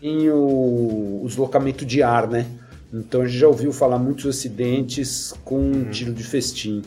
[0.00, 2.46] tem o, o deslocamento de ar, né?
[2.92, 6.82] Então a gente já ouviu falar muitos acidentes com tiro de festim.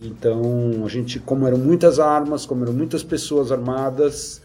[0.00, 4.39] Então a gente, como eram muitas armas, como eram muitas pessoas armadas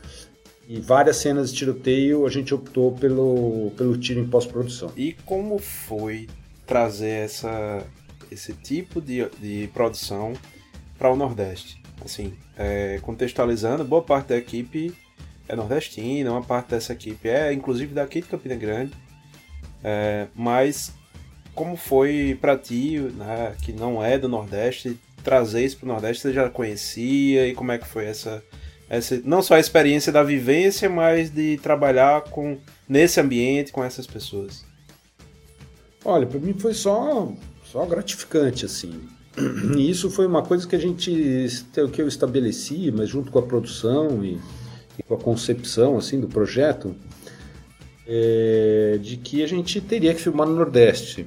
[0.67, 4.91] e várias cenas de tiroteio, a gente optou pelo, pelo tiro em pós-produção.
[4.95, 6.27] E como foi
[6.65, 7.85] trazer essa,
[8.31, 10.33] esse tipo de, de produção
[10.97, 11.81] para o Nordeste?
[12.03, 14.93] Assim, é, contextualizando, boa parte da equipe
[15.47, 18.93] é nordestina, uma parte dessa equipe é inclusive daqui de Campina Grande.
[19.83, 20.93] É, mas
[21.53, 26.23] como foi para ti, né, que não é do Nordeste, trazer isso para o Nordeste?
[26.23, 28.43] Você já conhecia e como é que foi essa,
[28.89, 34.05] essa não só a experiência da vivência, mas de trabalhar com nesse ambiente com essas
[34.05, 34.63] pessoas?
[36.03, 37.31] Olha, para mim foi só,
[37.63, 38.93] só gratificante, assim.
[39.75, 41.11] E isso foi uma coisa que a gente,
[41.91, 44.39] que eu estabeleci, mas junto com a produção e,
[44.97, 46.95] e com a concepção, assim, do projeto,
[48.07, 51.25] é, de que a gente teria que filmar no Nordeste.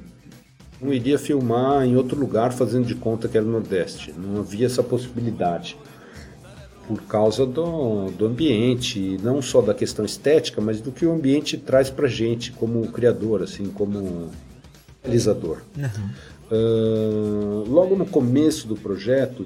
[0.81, 4.13] Não iria filmar em outro lugar fazendo de conta que era o Nordeste.
[4.17, 5.77] Não havia essa possibilidade.
[6.89, 11.55] Por causa do, do ambiente, não só da questão estética, mas do que o ambiente
[11.55, 14.31] traz pra gente como criador, assim, como
[15.03, 15.61] realizador.
[16.51, 19.45] Uh, logo no começo do projeto,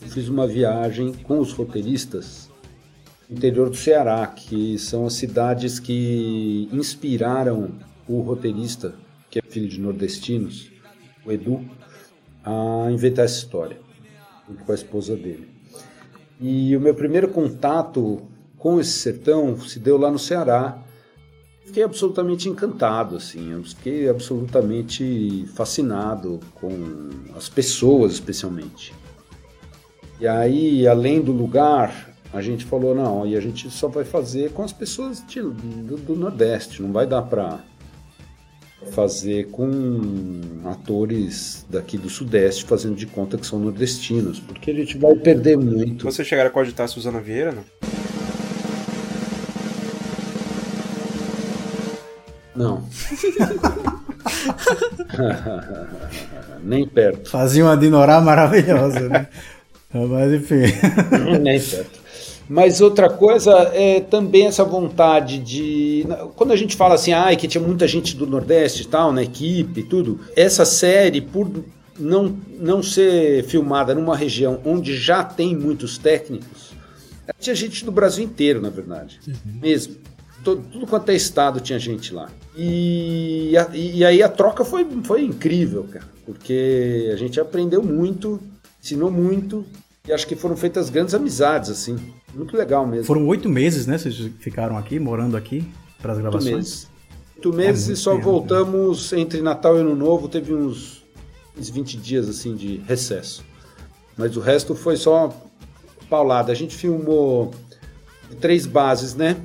[0.00, 2.48] eu fiz uma viagem com os roteiristas
[3.28, 7.72] no interior do Ceará, que são as cidades que inspiraram
[8.08, 8.94] o roteirista,
[9.30, 10.70] que é filho de nordestinos,
[11.26, 11.62] o Edu,
[12.42, 13.78] a inventar essa história,
[14.48, 15.51] junto com a esposa dele.
[16.42, 18.20] E o meu primeiro contato
[18.58, 20.76] com esse sertão se deu lá no Ceará.
[21.64, 28.92] Fiquei absolutamente encantado, assim, eu fiquei absolutamente fascinado com as pessoas, especialmente.
[30.20, 34.50] E aí, além do lugar, a gente falou, não, e a gente só vai fazer
[34.50, 37.60] com as pessoas de, do, do Nordeste, não vai dar para
[38.90, 44.98] fazer com atores daqui do Sudeste fazendo de conta que são nordestinos, porque a gente
[44.98, 46.04] vai perder muito.
[46.04, 47.64] Você chegaram a cogitar a Suzana Vieira, não?
[52.54, 52.86] Não.
[56.62, 57.30] Nem perto.
[57.30, 59.26] Fazia uma dinorá maravilhosa, né?
[59.92, 60.62] Mas enfim.
[61.40, 62.01] Nem perto.
[62.52, 66.04] Mas outra coisa é também essa vontade de.
[66.36, 69.22] Quando a gente fala assim, ah, que tinha muita gente do Nordeste e tal, na
[69.22, 71.50] equipe e tudo, essa série, por
[71.98, 76.72] não, não ser filmada numa região onde já tem muitos técnicos,
[77.40, 79.18] tinha gente do Brasil inteiro, na verdade.
[79.46, 79.96] Mesmo.
[80.44, 82.28] Todo, tudo quanto é estado tinha gente lá.
[82.56, 86.04] E, a- e aí a troca foi, foi incrível, cara.
[86.26, 88.40] Porque a gente aprendeu muito,
[88.82, 89.64] ensinou muito.
[90.06, 91.96] E acho que foram feitas grandes amizades, assim.
[92.34, 93.04] Muito legal mesmo.
[93.04, 93.96] Foram oito meses, né?
[93.98, 95.64] Vocês ficaram aqui, morando aqui,
[96.00, 96.54] para as Oito gravações.
[96.56, 96.88] meses.
[97.36, 100.28] Oito meses muito e só tempo, voltamos entre Natal e Ano Novo.
[100.28, 101.04] Teve uns,
[101.56, 103.44] uns 20 dias assim de recesso.
[104.16, 105.32] Mas o resto foi só
[106.10, 106.50] paulada.
[106.50, 107.52] A gente filmou
[108.40, 109.36] três bases, né?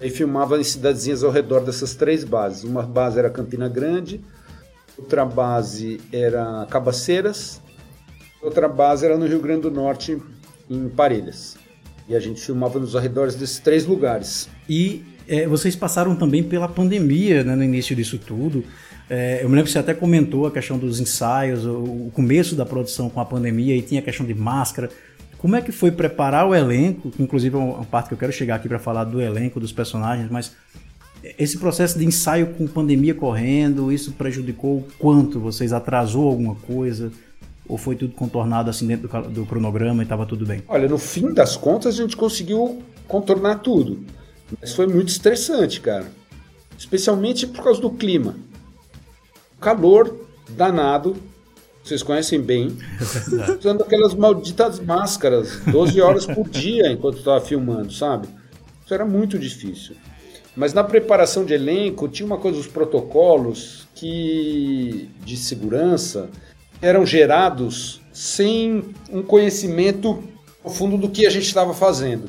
[0.00, 2.64] Aí filmava em cidadezinhas ao redor dessas três bases.
[2.64, 4.22] Uma base era Campina Grande,
[4.96, 7.60] outra base era Cabaceiras,
[8.42, 10.18] outra base era no Rio Grande do Norte,
[10.68, 11.56] em Parelhas.
[12.08, 14.48] E a gente filmava nos arredores desses três lugares.
[14.68, 18.64] E é, vocês passaram também pela pandemia né, no início disso tudo.
[19.08, 22.54] É, eu me lembro que você até comentou a questão dos ensaios, o, o começo
[22.54, 24.90] da produção com a pandemia e tinha a questão de máscara.
[25.38, 27.10] Como é que foi preparar o elenco?
[27.18, 30.28] Inclusive é uma parte que eu quero chegar aqui para falar do elenco, dos personagens,
[30.30, 30.52] mas
[31.38, 35.38] esse processo de ensaio com pandemia correndo, isso prejudicou o quanto?
[35.38, 37.12] Vocês atrasou alguma coisa?
[37.70, 40.60] Ou foi tudo contornado assim dentro do, do cronograma e estava tudo bem?
[40.66, 44.04] Olha, no fim das contas a gente conseguiu contornar tudo.
[44.60, 46.10] Mas foi muito estressante, cara.
[46.76, 48.34] Especialmente por causa do clima.
[49.60, 51.16] Calor danado,
[51.84, 52.76] vocês conhecem bem.
[53.60, 58.26] Usando aquelas malditas máscaras, 12 horas por dia enquanto estava filmando, sabe?
[58.84, 59.94] Isso era muito difícil.
[60.56, 66.28] Mas na preparação de elenco tinha uma coisa, os protocolos que de segurança
[66.80, 70.22] eram gerados sem um conhecimento
[70.62, 72.28] profundo do que a gente estava fazendo.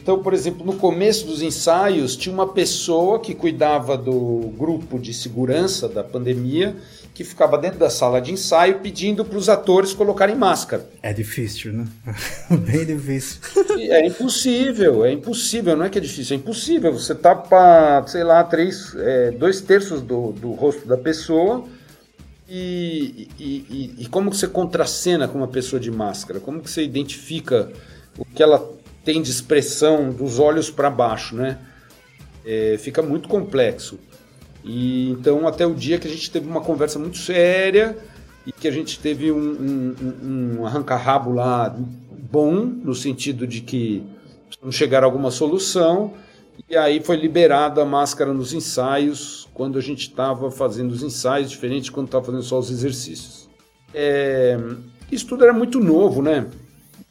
[0.00, 5.12] Então, por exemplo, no começo dos ensaios, tinha uma pessoa que cuidava do grupo de
[5.12, 6.76] segurança da pandemia,
[7.12, 10.88] que ficava dentro da sala de ensaio pedindo para os atores colocarem máscara.
[11.02, 11.86] É difícil, né?
[12.48, 13.40] Bem difícil.
[13.76, 16.92] É impossível, é impossível, não é que é difícil, é impossível.
[16.92, 21.66] Você tapa, sei lá, três, é, dois terços do, do rosto da pessoa
[22.48, 26.40] e, e, e- como que você contracena com uma pessoa de máscara?
[26.40, 27.70] Como que você identifica
[28.18, 28.58] o que ela
[29.04, 31.58] tem de expressão dos olhos para baixo, né?
[32.44, 33.98] É, fica muito complexo.
[34.64, 37.96] E então até o dia que a gente teve uma conversa muito séria
[38.46, 41.74] e que a gente teve um, um, um- um arranca-rabo lá
[42.30, 44.02] bom, no sentido de que
[44.62, 46.14] não chegar a alguma solução,
[46.68, 51.50] e aí foi liberada a máscara nos ensaios, quando a gente estava fazendo os ensaios,
[51.50, 53.48] diferente de quando estava fazendo só os exercícios.
[53.92, 54.56] É,
[55.10, 56.46] isso tudo era muito novo, né?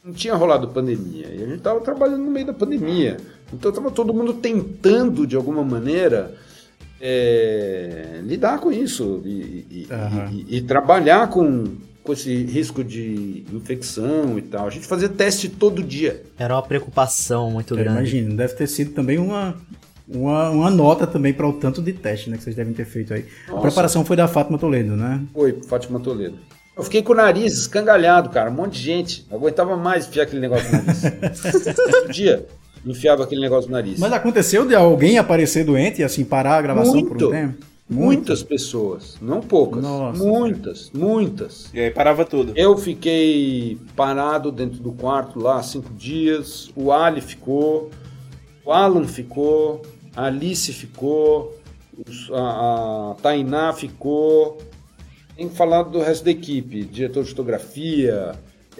[0.02, 3.18] Não tinha rolado pandemia, e a gente estava trabalhando no meio da pandemia.
[3.52, 6.34] Então estava todo mundo tentando, de alguma maneira,
[7.00, 9.28] é, lidar com isso e,
[9.70, 10.30] e- Aham.
[10.32, 11.64] e- e trabalhar com,
[12.02, 14.66] com esse risco de infecção e tal.
[14.66, 16.22] A gente fazia teste todo dia.
[16.38, 17.98] Era uma preocupação muito Eu grande.
[17.98, 19.54] imagino, deve ter sido também uma,
[20.08, 23.12] uma, uma nota também para o tanto de teste né, que vocês devem ter feito
[23.12, 23.26] aí.
[23.46, 23.62] A Nossa.
[23.62, 25.22] preparação foi da Fátima Toledo, né?
[25.32, 26.38] Foi, Fátima Toledo.
[26.76, 28.50] Eu fiquei com o nariz escangalhado, cara.
[28.50, 29.26] Um monte de gente.
[29.28, 31.02] Não aguentava mais enfiar aquele negócio no nariz.
[31.74, 32.46] todo dia
[32.86, 33.98] enfiava aquele negócio no nariz.
[33.98, 37.30] Mas aconteceu de alguém aparecer doente e assim parar a gravação por um Muito.
[37.30, 37.66] tempo?
[37.90, 39.82] Muitas pessoas, não poucas.
[39.82, 41.70] Nossa, muitas, muitas.
[41.72, 42.52] E aí parava tudo.
[42.54, 46.70] Eu fiquei parado dentro do quarto lá cinco dias.
[46.76, 47.90] O Ali ficou,
[48.62, 49.80] o Alan ficou,
[50.14, 51.58] a Alice ficou,
[52.32, 54.58] a, a Tainá ficou.
[55.36, 58.32] Tem falar do resto da equipe, diretor de fotografia,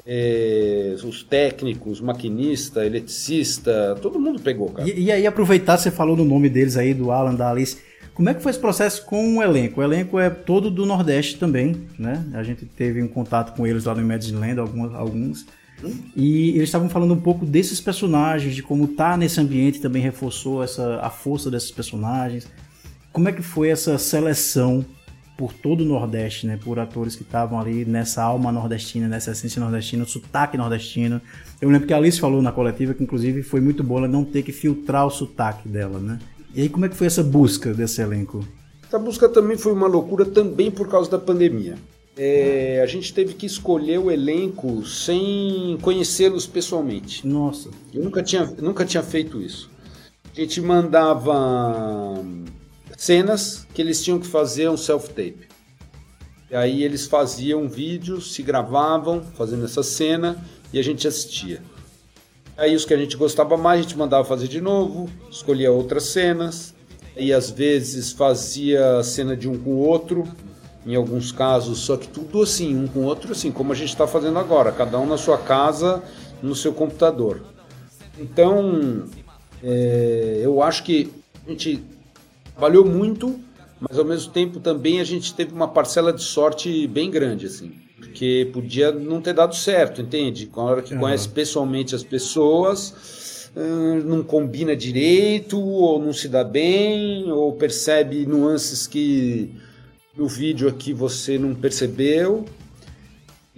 [0.04, 4.88] eh, os técnicos, maquinista, eletricista, todo mundo pegou, cara.
[4.88, 7.78] E, e aí, aproveitar, você falou no nome deles aí, do Alan, da Alice.
[8.12, 9.80] Como é que foi esse processo com o elenco?
[9.80, 12.24] O elenco é todo do Nordeste também, né?
[12.34, 14.58] A gente teve um contato com eles lá no Imagine Land,
[14.96, 15.46] alguns.
[16.16, 20.62] E eles estavam falando um pouco desses personagens, de como tá nesse ambiente também reforçou
[20.62, 22.48] essa, a força desses personagens.
[23.12, 24.84] Como é que foi essa seleção
[25.36, 26.58] por todo o Nordeste, né?
[26.62, 31.20] Por atores que estavam ali nessa alma nordestina, nessa essência nordestina, sotaque nordestino.
[31.60, 34.24] Eu lembro que a Alice falou na coletiva que, inclusive, foi muito boa ela não
[34.24, 36.18] ter que filtrar o sotaque dela, né?
[36.52, 38.44] E aí, como é que foi essa busca desse elenco?
[38.84, 41.76] Essa busca também foi uma loucura também por causa da pandemia.
[42.20, 47.24] É, a gente teve que escolher o elenco sem conhecê-los pessoalmente.
[47.24, 47.70] Nossa.
[47.94, 49.70] Eu nunca tinha, nunca tinha feito isso.
[50.36, 52.20] A gente mandava
[52.96, 55.46] cenas que eles tinham que fazer um self-tape.
[56.50, 61.62] E aí eles faziam um vídeo, se gravavam fazendo essa cena e a gente assistia.
[62.56, 66.04] Aí os que a gente gostava mais, a gente mandava fazer de novo, escolhia outras
[66.04, 66.74] cenas,
[67.16, 70.26] e às vezes fazia cena de um com o outro,
[70.88, 73.90] em alguns casos, só que tudo assim, um com o outro, assim, como a gente
[73.90, 76.02] está fazendo agora, cada um na sua casa,
[76.42, 77.42] no seu computador.
[78.18, 79.04] Então,
[79.62, 81.10] é, eu acho que
[81.46, 81.84] a gente
[82.54, 83.38] trabalhou muito,
[83.80, 87.72] mas ao mesmo tempo também a gente teve uma parcela de sorte bem grande, assim.
[87.98, 90.46] Porque podia não ter dado certo, entende?
[90.46, 91.00] Com a hora que Uhum.
[91.00, 93.50] conhece pessoalmente as pessoas,
[94.04, 99.50] não combina direito, ou não se dá bem, ou percebe nuances que
[100.18, 102.44] no vídeo aqui você não percebeu.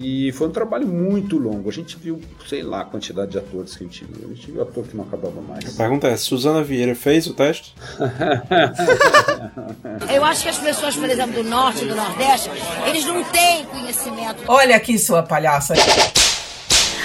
[0.03, 1.68] E foi um trabalho muito longo.
[1.68, 2.18] A gente viu,
[2.49, 4.31] sei lá, a quantidade de atores que a gente viu.
[4.31, 5.75] A gente viu ator que não acabava mais.
[5.75, 7.75] A pergunta é: Suzana Vieira fez o teste?
[10.11, 12.51] Eu acho que as pessoas, por exemplo, do norte e do nordeste,
[12.88, 14.42] eles não têm conhecimento.
[14.49, 15.75] Olha aqui, sua palhaça.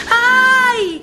[0.09, 1.01] Ai!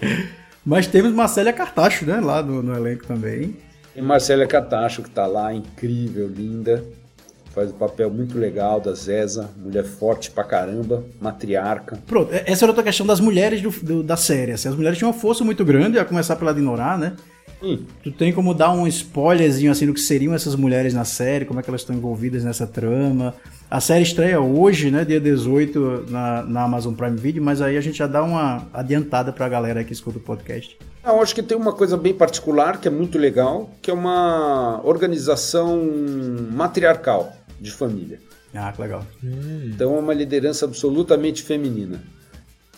[0.65, 2.21] Mas temos Marcélia Cartacho, né?
[2.21, 3.55] Lá no, no elenco também.
[3.95, 6.83] E Marcela Catacho, que tá lá, incrível, linda.
[7.55, 11.99] Faz um papel muito legal da Zeza, mulher forte pra caramba, matriarca.
[12.07, 14.53] Pronto, é- essa era outra questão das mulheres do, do- da série.
[14.53, 17.13] assim, as mulheres tinham uma força muito grande, a começar pela Dinorá, né?
[17.63, 17.79] Hum.
[18.03, 21.61] Tu tem como dar um spoilerzinho assim do que seriam essas mulheres na série, como
[21.61, 23.35] é que elas estão envolvidas nessa trama.
[23.71, 27.81] A série estreia hoje, né, dia 18, na, na Amazon Prime Video, mas aí a
[27.81, 30.77] gente já dá uma adiantada pra galera que escuta o podcast.
[31.05, 33.95] Ah, Eu acho que tem uma coisa bem particular, que é muito legal, que é
[33.95, 35.81] uma organização
[36.53, 37.33] matriarcal
[37.63, 38.19] de família.
[38.55, 39.07] Ah, que legal.
[39.23, 42.03] Então é uma liderança absolutamente feminina.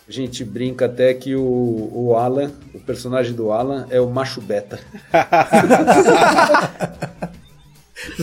[0.06, 4.40] A gente brinca até que o, o Alan, o personagem do Alan, é o macho
[4.40, 4.78] beta.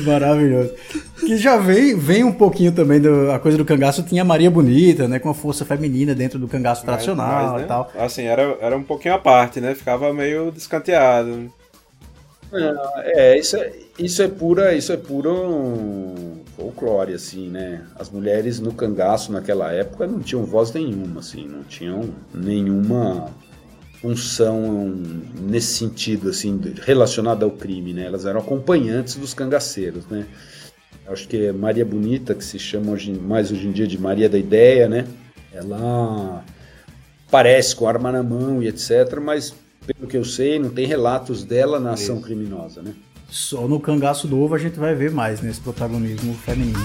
[0.06, 0.74] Maravilhoso.
[1.20, 5.08] Que já vem, vem um pouquinho também da coisa do cangaço, tinha a Maria Bonita,
[5.08, 7.92] né, com a força feminina dentro do cangaço tradicional Mas, né, e tal.
[7.98, 9.74] Assim, era, era um pouquinho à parte, né?
[9.74, 11.52] Ficava meio descanteado.
[12.54, 17.86] É, isso é, isso é pura, isso é puro folclore, assim, né?
[17.96, 23.32] As mulheres no cangaço naquela época não tinham voz nenhuma, assim, não tinham nenhuma
[24.02, 24.94] função
[25.40, 28.06] nesse sentido, assim, relacionada ao crime, né?
[28.06, 30.26] Elas eram acompanhantes dos cangaceiros, né?
[31.08, 34.30] Acho que é Maria Bonita, que se chama hoje, mais hoje em dia de Maria
[34.30, 35.06] da Ideia, né?
[35.54, 36.44] Ela
[37.30, 39.54] parece com arma na mão e etc, mas
[39.86, 42.94] pelo que eu sei, não tem relatos dela na ação criminosa, né?
[43.30, 46.80] Só no cangaço novo a gente vai ver mais nesse protagonismo feminino.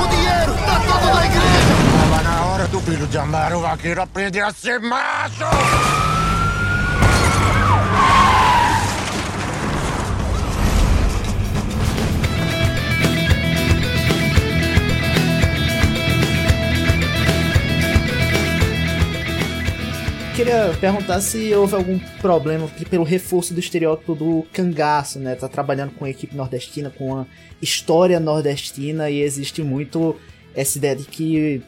[0.00, 1.74] O dinheiro tá todo na igreja!
[2.00, 6.07] Tava na hora do filho de Amaro Vaqueiro aprender a ser macho!
[20.38, 25.34] Queria perguntar se houve algum problema pelo reforço do estereótipo do cangaço, né?
[25.34, 27.26] Tá trabalhando com a equipe nordestina, com a
[27.60, 30.14] história nordestina e existe muito
[30.54, 31.60] essa ideia de que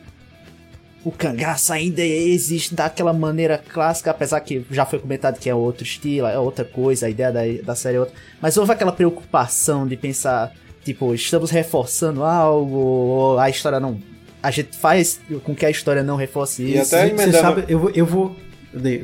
[1.05, 5.83] o cangaço ainda existe daquela maneira clássica, apesar que já foi comentado que é outro
[5.83, 8.15] estilo, é outra coisa, a ideia da, da série é outra.
[8.41, 10.53] Mas houve aquela preocupação de pensar
[10.85, 14.01] Tipo, estamos reforçando algo, ou a história não.
[14.43, 16.95] A gente faz com que a história não reforce E isso.
[16.95, 17.91] até Você emendando- sabe, eu vou.
[17.91, 18.37] Eu vou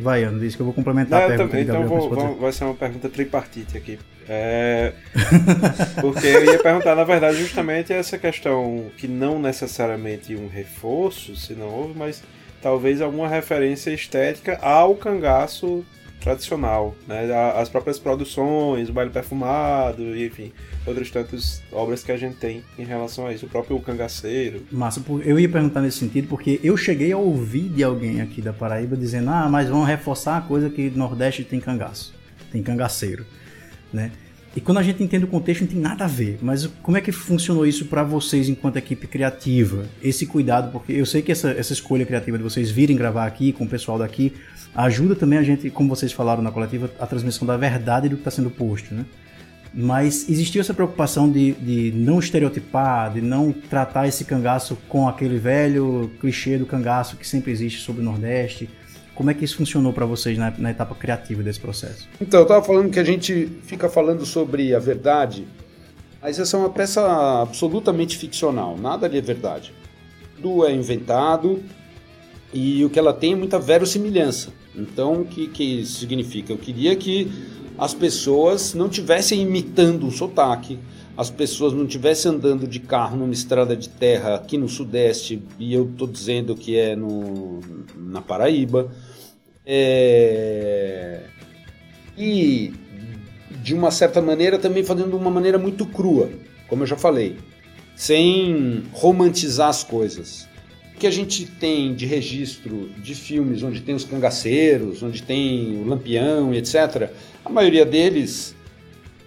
[0.01, 2.65] vai, Ana, disse que eu vou complementar Não, a pergunta também, então vou- vai ser
[2.65, 3.99] uma pergunta tripartite aqui.
[4.29, 4.93] É,
[6.01, 11.53] porque eu ia perguntar, na verdade, justamente essa questão que não necessariamente um reforço, se
[11.55, 12.23] não houve, mas
[12.61, 15.85] talvez alguma referência estética ao cangaço
[16.21, 17.33] tradicional, né?
[17.55, 20.53] As próprias produções, o baile perfumado, enfim,
[20.87, 24.63] outras tantas obras que a gente tem em relação a isso, o próprio cangaceiro.
[24.73, 28.53] Massa, eu ia perguntar nesse sentido, porque eu cheguei a ouvir de alguém aqui da
[28.53, 32.15] Paraíba dizendo, ah, mas vão reforçar a coisa que Nordeste tem cangaço,
[32.51, 33.25] tem cangaceiro,
[33.93, 34.11] né?
[34.57, 36.39] E quando a gente entende o contexto, não tem nada a ver.
[36.41, 39.85] Mas como é que funcionou isso para vocês enquanto equipe criativa?
[40.03, 43.53] Esse cuidado, porque eu sei que essa, essa escolha criativa de vocês virem gravar aqui
[43.53, 44.33] com o pessoal daqui
[44.75, 48.21] ajuda também a gente, como vocês falaram na coletiva, a transmissão da verdade do que
[48.23, 49.05] está sendo posto, né?
[49.75, 55.39] Mas existiu essa preocupação de, de não estereotipar, de não tratar esse cangaço com aquele
[55.39, 58.71] velho clichê do cangaço que sempre existe sobre o Nordeste.
[59.17, 62.07] Como é que isso funcionou para vocês na, na etapa criativa desse processo?
[62.21, 65.49] Então, eu estava falando que a gente fica falando sobre a verdade,
[66.21, 67.01] mas essa é uma peça
[67.41, 69.73] absolutamente ficcional, nada ali é verdade.
[70.37, 71.63] Tudo é inventado
[72.53, 74.51] e o que ela tem é muita verossimilhança.
[74.75, 76.53] Então, o que, que isso significa?
[76.53, 77.33] Eu queria que
[77.79, 80.79] as pessoas não tivessem imitando um sotaque,
[81.17, 85.73] as pessoas não estivessem andando de carro numa estrada de terra aqui no Sudeste, e
[85.73, 87.61] eu estou dizendo que é no,
[87.97, 88.91] na Paraíba.
[89.67, 91.21] É...
[92.17, 92.73] E,
[93.63, 96.31] de uma certa maneira, também fazendo de uma maneira muito crua,
[96.69, 97.37] como eu já falei,
[97.97, 100.49] sem romantizar as coisas.
[100.95, 105.77] O que a gente tem de registro de filmes onde tem os cangaceiros, onde tem
[105.77, 107.11] o lampião etc.,
[107.45, 108.55] a maioria deles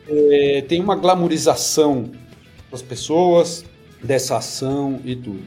[0.08, 2.12] é, tem uma glamorização
[2.72, 3.66] das pessoas,
[4.02, 5.44] dessa ação e tudo.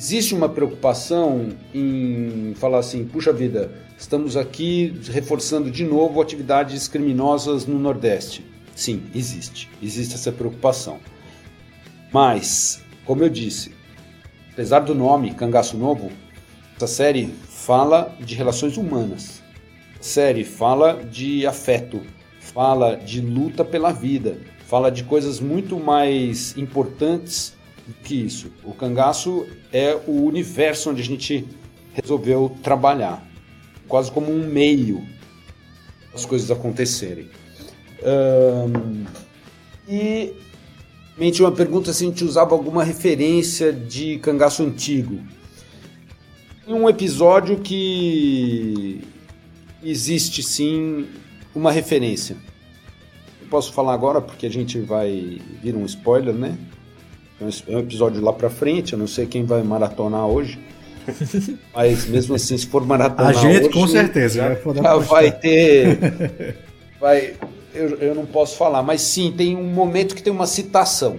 [0.00, 7.66] Existe uma preocupação em falar assim, puxa vida, estamos aqui reforçando de novo atividades criminosas
[7.66, 8.42] no Nordeste.
[8.74, 9.68] Sim, existe.
[9.82, 11.00] Existe essa preocupação.
[12.10, 13.74] Mas, como eu disse,
[14.50, 16.10] apesar do nome Cangaço Novo,
[16.76, 19.42] essa série fala de relações humanas.
[19.98, 22.00] A série fala de afeto,
[22.38, 27.59] fala de luta pela vida, fala de coisas muito mais importantes
[28.04, 28.50] que isso.
[28.64, 31.46] O cangaço é o universo onde a gente
[31.92, 33.26] resolveu trabalhar,
[33.88, 35.06] quase como um meio
[36.14, 37.28] as coisas acontecerem.
[38.02, 39.04] Ahn,
[39.88, 40.32] e
[41.18, 45.20] mente uma pergunta se a gente usava alguma referência de cangaço antigo.
[46.64, 49.00] Tem um episódio que
[49.82, 51.06] existe sim
[51.54, 52.36] uma referência.
[53.42, 56.56] Eu posso falar agora porque a gente vai vir um spoiler, né?
[57.40, 60.58] É um episódio lá pra frente, eu não sei quem vai maratonar hoje.
[61.74, 64.96] Mas mesmo assim, se for maratonar A gente, hoje, com certeza, já, vai postar.
[64.98, 66.56] vai ter
[67.00, 67.34] vai
[67.74, 71.18] eu, eu não posso falar, mas sim, tem um momento que tem uma citação.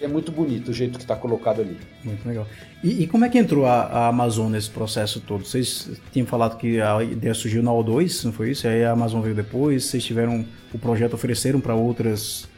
[0.00, 1.76] É muito bonito o jeito que está colocado ali.
[2.02, 2.46] Muito legal.
[2.82, 5.44] E, e como é que entrou a, a Amazon nesse processo todo?
[5.44, 8.66] Vocês tinham falado que a ideia surgiu na O2, não foi isso?
[8.66, 12.48] Aí a Amazon veio depois, vocês tiveram o projeto, ofereceram para outras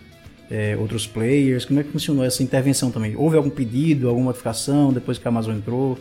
[0.52, 1.64] é, outros players.
[1.64, 3.16] Como é que funcionou essa intervenção também?
[3.16, 5.98] Houve algum pedido, alguma modificação depois que a Amazon entrou?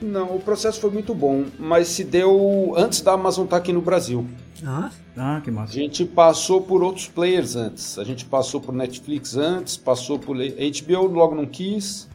[0.00, 3.82] Não, o processo foi muito bom, mas se deu antes da Amazon estar aqui no
[3.82, 4.26] Brasil.
[4.64, 5.72] Ah, Ah, que massa.
[5.72, 7.98] A gente passou por outros players antes.
[7.98, 12.08] A gente passou por Netflix antes, passou por HBO, logo não quis.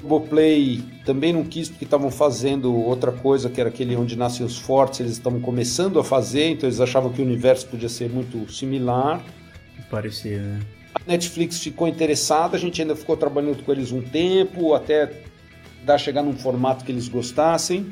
[0.00, 4.58] Globoplay também não quis porque estavam fazendo outra coisa, que era aquele onde nascem os
[4.58, 8.50] fortes, eles estavam começando a fazer, então eles achavam que o universo podia ser muito
[8.52, 9.24] similar.
[9.88, 10.60] Parecia, né?
[10.94, 15.22] A Netflix ficou interessada, a gente ainda ficou trabalhando com eles um tempo, até
[15.84, 17.86] dar chegar num formato que eles gostassem,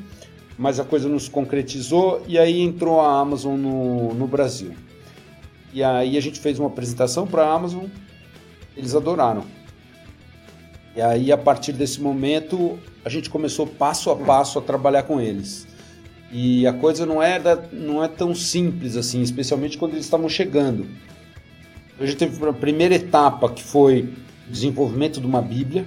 [0.58, 4.74] mas a coisa não se concretizou e aí entrou a Amazon no, no Brasil.
[5.72, 7.84] E aí a gente fez uma apresentação para a Amazon,
[8.76, 9.44] eles adoraram.
[10.94, 15.20] E aí a partir desse momento a gente começou passo a passo a trabalhar com
[15.20, 15.66] eles.
[16.32, 20.86] E a coisa não da, não é tão simples assim, especialmente quando eles estavam chegando.
[22.00, 24.14] A gente teve a primeira etapa que foi
[24.48, 25.86] desenvolvimento de uma Bíblia.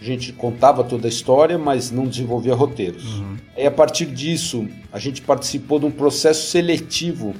[0.00, 3.22] A gente contava toda a história, mas não desenvolvia roteiros.
[3.54, 7.34] Aí a partir disso, a gente participou de um processo seletivo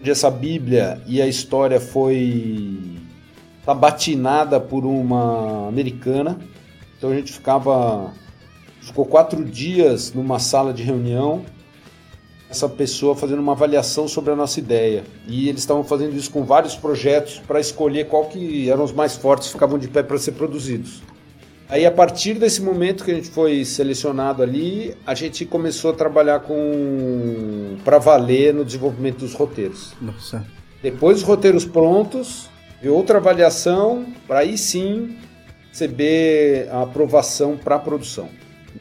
[0.00, 2.96] onde essa Bíblia e a história foi
[3.62, 6.38] sabatinada por uma americana.
[6.96, 8.10] Então a gente ficava
[8.80, 11.44] ficou quatro dias numa sala de reunião
[12.50, 15.04] essa pessoa fazendo uma avaliação sobre a nossa ideia.
[15.26, 19.16] E eles estavam fazendo isso com vários projetos para escolher qual que eram os mais
[19.16, 21.02] fortes, ficavam de pé para ser produzidos.
[21.68, 25.94] Aí a partir desse momento que a gente foi selecionado ali, a gente começou a
[25.94, 29.92] trabalhar com para valer no desenvolvimento dos roteiros.
[30.00, 30.46] Nossa.
[30.82, 32.48] Depois dos roteiros prontos,
[32.82, 35.16] e outra avaliação para aí sim
[35.70, 38.28] receber a aprovação para a produção.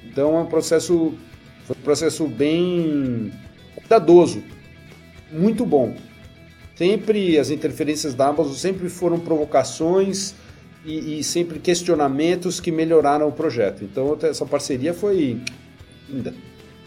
[0.06, 1.14] Então é um processo,
[1.66, 3.34] foi um processo bem
[3.78, 4.44] cuidadoso,
[5.32, 5.96] muito bom.
[6.76, 10.36] Sempre as interferências da Amazon sempre foram provocações
[10.86, 13.84] e, e sempre questionamentos que melhoraram o projeto.
[13.84, 15.40] Então essa parceria foi
[16.10, 16.34] linda.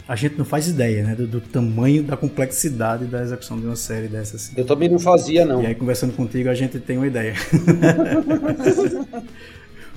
[0.07, 3.77] A gente não faz ideia, né, do, do tamanho da complexidade da execução de uma
[3.77, 4.37] série dessa.
[4.37, 4.53] Assim.
[4.57, 5.63] Eu também não fazia, não.
[5.63, 7.35] E aí, conversando contigo, a gente tem uma ideia.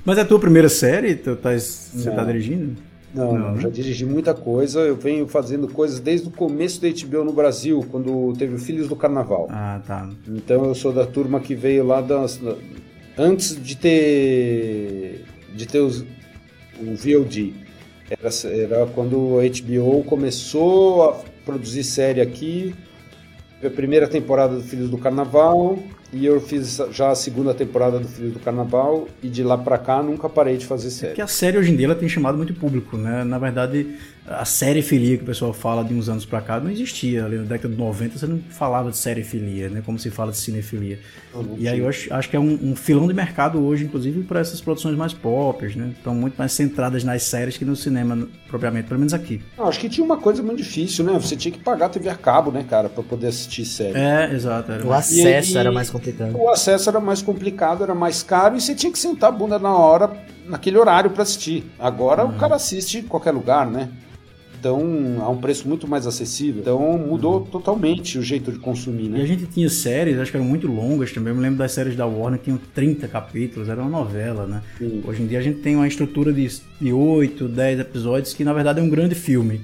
[0.04, 1.16] Mas é a tua primeira série?
[1.16, 2.76] Tu tá, você está dirigindo?
[3.14, 4.80] Não, não, não, já dirigi muita coisa.
[4.80, 8.88] Eu venho fazendo coisas desde o começo da HBO no Brasil, quando teve o Filhos
[8.88, 9.46] do Carnaval.
[9.50, 10.10] Ah, tá.
[10.28, 12.40] Então eu sou da turma que veio lá das,
[13.16, 16.00] antes de ter de ter os,
[16.80, 17.54] o VOD.
[18.10, 21.12] Era, era quando a HBO começou a
[21.44, 22.74] produzir série aqui.
[23.64, 25.78] A primeira temporada do Filhos do Carnaval,
[26.14, 29.76] e eu fiz já a segunda temporada do Filho do Carnaval e de lá pra
[29.76, 31.12] cá nunca parei de fazer série.
[31.12, 33.24] É que a série hoje em dia ela tem chamado muito público, né?
[33.24, 33.96] Na verdade,
[34.26, 37.24] a série filia que o pessoal fala de uns anos pra cá não existia.
[37.24, 39.82] Ali na década de 90 você não falava de série filia, né?
[39.84, 40.98] Como se fala de cinefilia.
[41.34, 44.22] Não, e aí eu acho, acho que é um, um, filão de mercado hoje, inclusive,
[44.22, 45.92] para essas produções mais pop, né?
[45.96, 49.42] Estão muito mais centradas nas séries que no cinema, propriamente, pelo menos aqui.
[49.58, 51.12] Não, acho que tinha uma coisa muito difícil, né?
[51.14, 53.98] Você tinha que pagar TV a cabo, né, cara, pra poder assistir série.
[53.98, 54.72] É, exato.
[54.86, 56.36] o acesso e, era mais complicado complicado.
[56.36, 59.58] O acesso era mais complicado, era mais caro e você tinha que sentar a bunda
[59.58, 60.10] na hora,
[60.46, 61.70] naquele horário para assistir.
[61.78, 62.32] Agora uhum.
[62.32, 63.88] o cara assiste em qualquer lugar, né?
[64.64, 66.62] Então, a um preço muito mais acessível.
[66.62, 67.44] Então, mudou uhum.
[67.44, 69.18] totalmente o jeito de consumir, né?
[69.18, 71.32] E a gente tinha séries, acho que eram muito longas também.
[71.32, 74.62] Eu me lembro das séries da Warner que tinham 30 capítulos, era uma novela, né?
[74.78, 75.02] Sim.
[75.06, 76.48] Hoje em dia a gente tem uma estrutura de,
[76.80, 79.60] de 8, 10 episódios que, na verdade, é um grande filme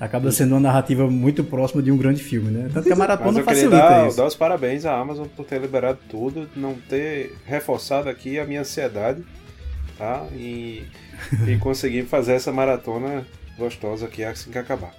[0.00, 2.70] acaba sendo uma narrativa muito próxima de um grande filme, né?
[2.72, 4.16] Tanto que a maratona Mas eu facilita dar, isso.
[4.16, 8.62] dar os parabéns à Amazon por ter liberado tudo, não ter reforçado aqui a minha
[8.62, 9.22] ansiedade,
[9.98, 10.26] tá?
[10.32, 10.84] E,
[11.46, 13.26] e conseguir fazer essa maratona
[13.60, 14.92] gostosa aqui assim que acabar.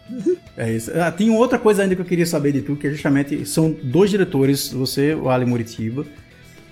[0.56, 0.92] É isso.
[0.96, 3.76] Ah, tem outra coisa ainda que eu queria saber de tu, que é justamente são
[3.84, 6.06] dois diretores, você, o Ali Muritiba.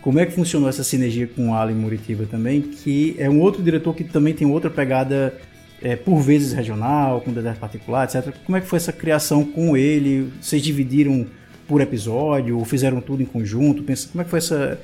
[0.01, 3.61] Como é que funcionou essa sinergia com o Ali Muritiba também, que é um outro
[3.61, 5.37] diretor que também tem outra pegada
[5.81, 8.33] é, por vezes regional, com deserto particular, etc.
[8.45, 10.31] Como é que foi essa criação com ele?
[10.39, 11.25] Vocês dividiram
[11.67, 13.83] por episódio ou fizeram tudo em conjunto?
[13.83, 14.79] Pensa, como é que foi essa,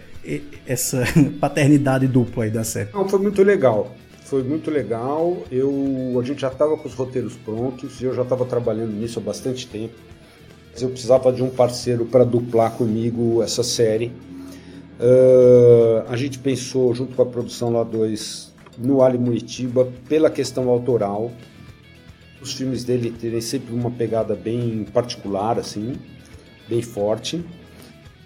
[0.68, 1.04] essa
[1.40, 2.90] paternidade dupla aí da série?
[2.94, 3.96] Não, foi muito legal.
[4.26, 5.44] Foi muito legal.
[5.52, 9.20] Eu, a gente já estava com os roteiros prontos e eu já estava trabalhando nisso
[9.20, 9.94] há bastante tempo.
[10.82, 14.12] Eu precisava de um parceiro para duplar comigo essa série.
[15.00, 20.70] Uh, a gente pensou, junto com a produção lá 2, no Ali Muritiba pela questão
[20.70, 21.32] autoral.
[22.42, 25.94] Os filmes dele terem sempre uma pegada bem particular, assim,
[26.68, 27.46] bem forte.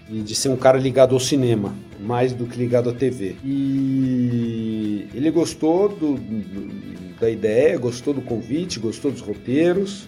[0.09, 3.35] E de ser um cara ligado ao cinema, mais do que ligado à TV.
[3.43, 10.07] E ele gostou do, do, da ideia, gostou do convite, gostou dos roteiros.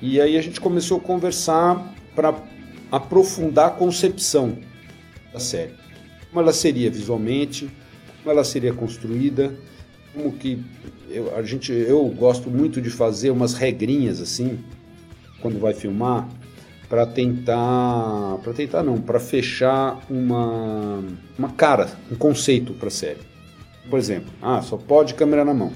[0.00, 2.34] E aí a gente começou a conversar para
[2.90, 4.58] aprofundar a concepção
[5.32, 5.74] da série.
[6.30, 7.70] Como ela seria visualmente,
[8.22, 9.54] como ela seria construída,
[10.14, 10.62] como que
[11.10, 14.58] eu, a gente, eu gosto muito de fazer umas regrinhas assim
[15.40, 16.28] quando vai filmar
[16.92, 21.02] para tentar, para tentar não, para fechar uma
[21.38, 23.20] uma cara, um conceito para a série.
[23.88, 25.72] Por exemplo, ah, só pode câmera na mão.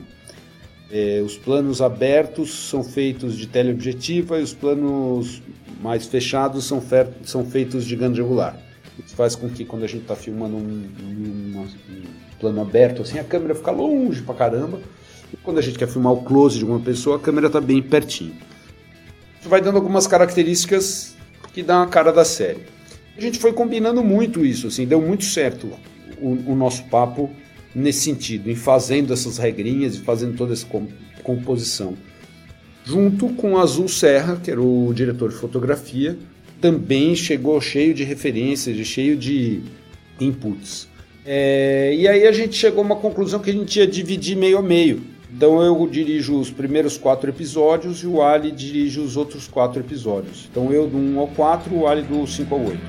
[0.90, 5.40] É, os planos abertos são feitos de teleobjetiva e os planos
[5.80, 6.82] mais fechados são,
[7.24, 8.54] são feitos de grande angular.
[9.02, 12.04] Isso faz com que quando a gente está filmando um, um, um
[12.38, 14.80] plano aberto, assim, a câmera fica longe pra caramba.
[15.32, 17.80] E quando a gente quer filmar o close de uma pessoa, a câmera tá bem
[17.80, 18.34] pertinho.
[19.46, 21.16] Vai dando algumas características
[21.52, 22.60] que dão a cara da série.
[23.16, 25.70] A gente foi combinando muito isso, assim, deu muito certo
[26.20, 27.30] o, o nosso papo
[27.74, 30.66] nesse sentido, em fazendo essas regrinhas e fazendo toda essa
[31.22, 31.94] composição.
[32.84, 36.16] Junto com Azul Serra, que era o diretor de fotografia,
[36.60, 39.60] também chegou cheio de referências, cheio de
[40.20, 40.88] inputs.
[41.24, 44.58] É, e aí a gente chegou a uma conclusão que a gente ia dividir meio
[44.58, 45.02] a meio.
[45.30, 50.48] Então eu dirijo os primeiros quatro episódios e o Ali dirige os outros quatro episódios.
[50.50, 52.80] Então eu do 1 ao 4, o Ali do 5 ao 8.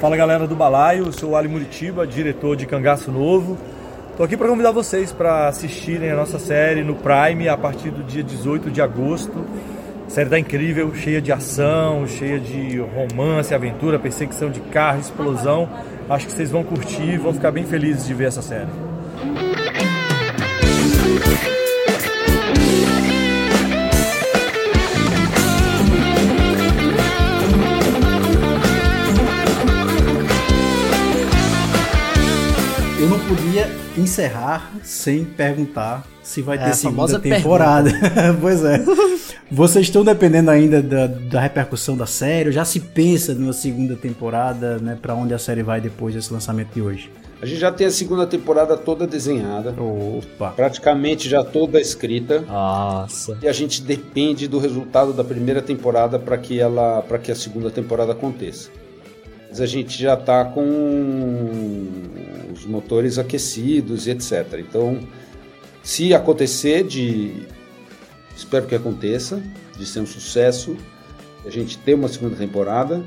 [0.00, 3.58] Fala galera do Balaio, eu sou o Ali Muritiba, diretor de Cangaço Novo.
[4.16, 8.04] Tô aqui para convidar vocês para assistirem a nossa série no Prime a partir do
[8.04, 9.44] dia 18 de agosto.
[10.08, 15.68] Série tá incrível, cheia de ação, cheia de romance, aventura, perseguição de carro, explosão.
[16.08, 18.70] Acho que vocês vão curtir, vão ficar bem felizes de ver essa série.
[33.26, 33.68] Podia
[33.98, 37.90] encerrar sem perguntar se vai É ter a segunda temporada.
[38.40, 38.84] pois é.
[39.50, 42.52] Vocês estão dependendo ainda da, da repercussão da série?
[42.52, 44.96] Já se pensa numa segunda temporada, né?
[45.00, 47.10] Pra onde a série vai depois desse lançamento de hoje?
[47.40, 49.74] A gente já tem a segunda temporada toda desenhada.
[49.78, 50.50] Opa.
[50.50, 52.40] Praticamente já toda escrita.
[52.40, 53.38] Nossa.
[53.42, 57.36] E a gente depende do resultado da primeira temporada para que ela, para que a
[57.36, 58.70] segunda temporada aconteça.
[59.48, 61.88] Mas a gente já está com
[62.52, 64.58] os motores aquecidos e etc.
[64.58, 65.00] Então,
[65.82, 67.46] se acontecer de,
[68.36, 69.42] espero que aconteça,
[69.78, 70.76] de ser um sucesso,
[71.44, 73.04] a gente ter uma segunda temporada,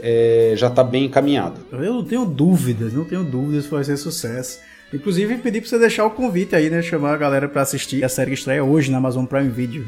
[0.00, 1.60] é, já está bem encaminhado.
[1.72, 4.60] Eu não tenho dúvidas, não tenho dúvidas que vai ser sucesso.
[4.92, 6.82] Inclusive, pedi pra você deixar o convite aí, né?
[6.82, 9.86] Chamar a galera pra assistir a série que estreia hoje na Amazon Prime Video.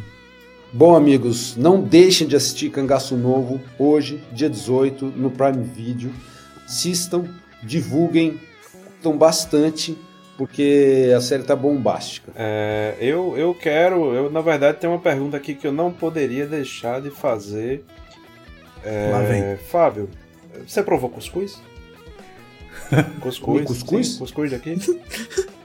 [0.77, 6.13] Bom, amigos, não deixem de assistir Cangaço Novo hoje, dia 18, no Prime Video.
[6.65, 7.27] Assistam,
[7.63, 8.41] divulguem,
[8.73, 9.97] curtam bastante,
[10.37, 12.33] porque a série tá bombástica.
[12.35, 16.45] É, eu, eu quero, eu na verdade tenho uma pergunta aqui que eu não poderia
[16.45, 17.85] deixar de fazer.
[18.83, 19.57] É, Lá vem.
[19.69, 20.11] Fábio,
[20.67, 21.63] você provou cuscuz?
[23.23, 23.65] Cuscuz?
[23.65, 24.09] Cuscuz?
[24.09, 24.77] Sim, cuscuz daqui?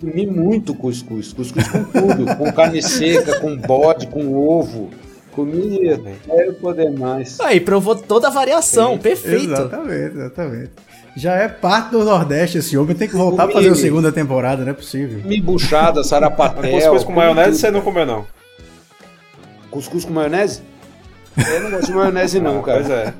[0.00, 4.90] Comi muito cuscuz, cuscuz com tudo, com carne seca, com bode, com ovo.
[5.32, 5.80] Comi,
[6.24, 7.40] quero poder mais.
[7.40, 9.52] Aí, provou toda a variação, perfeito.
[9.52, 10.70] Exatamente, exatamente.
[11.16, 13.52] Já é parte do Nordeste esse homem, tem que voltar Comi.
[13.52, 15.20] pra fazer a segunda temporada, não é possível.
[15.22, 16.72] Comi buchada, sarapatel.
[16.72, 17.60] Cuscuz com maionese tudo.
[17.60, 18.26] você não comeu, não.
[19.70, 20.62] Cuscuz com maionese?
[21.36, 22.78] Eu não gosto de maionese não, cara.
[22.78, 23.14] Pois é.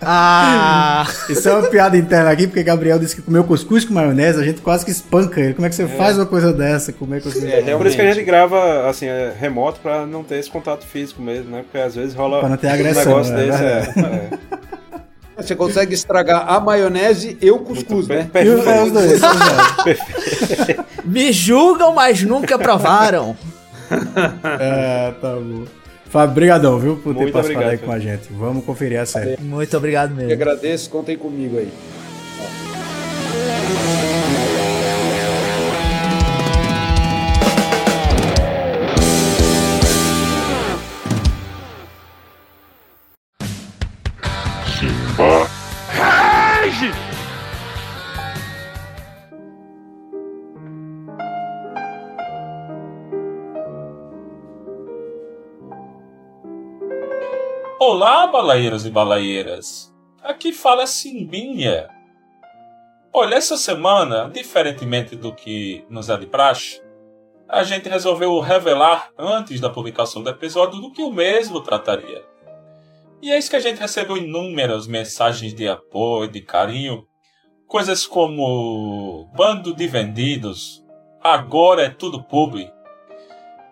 [0.00, 1.04] Ah!
[1.28, 4.44] Isso é uma piada interna aqui, porque Gabriel disse que comeu cuscuz com maionese, a
[4.44, 5.54] gente quase que espanca ele.
[5.54, 6.92] Como é que você faz uma coisa dessa?
[6.92, 7.44] Como é que você...
[7.66, 10.86] É por isso que a gente grava assim, é, remoto pra não ter esse contato
[10.86, 11.62] físico mesmo, né?
[11.62, 13.46] Porque às vezes rola Pra não ter um agressão, negócio né?
[13.46, 13.64] desse.
[13.64, 13.66] É.
[13.66, 14.36] É,
[15.36, 15.42] é.
[15.42, 18.30] Você consegue estragar a maionese e o cuscuz, né?
[18.42, 19.20] E os- é, os dois.
[21.04, 23.36] Me julgam, mas nunca provaram.
[24.58, 25.64] É, tá bom.
[26.08, 28.28] Fábio, brigadão, viu, por ter Muito participado obrigado, aí com a gente.
[28.30, 29.36] Vamos conferir a série.
[29.40, 30.32] Muito obrigado Eu mesmo.
[30.32, 31.70] agradeço, contem comigo aí.
[57.88, 59.94] Olá, balaeiros e balaeiras.
[60.20, 61.88] Aqui fala Simbinha.
[63.12, 66.82] Olha, essa semana, diferentemente do que nos é de praxe,
[67.48, 72.24] a gente resolveu revelar antes da publicação do episódio do que o mesmo trataria.
[73.22, 77.06] E é isso que a gente recebeu inúmeras mensagens de apoio, de carinho,
[77.68, 80.84] coisas como bando de vendidos,
[81.22, 82.68] agora é tudo publi.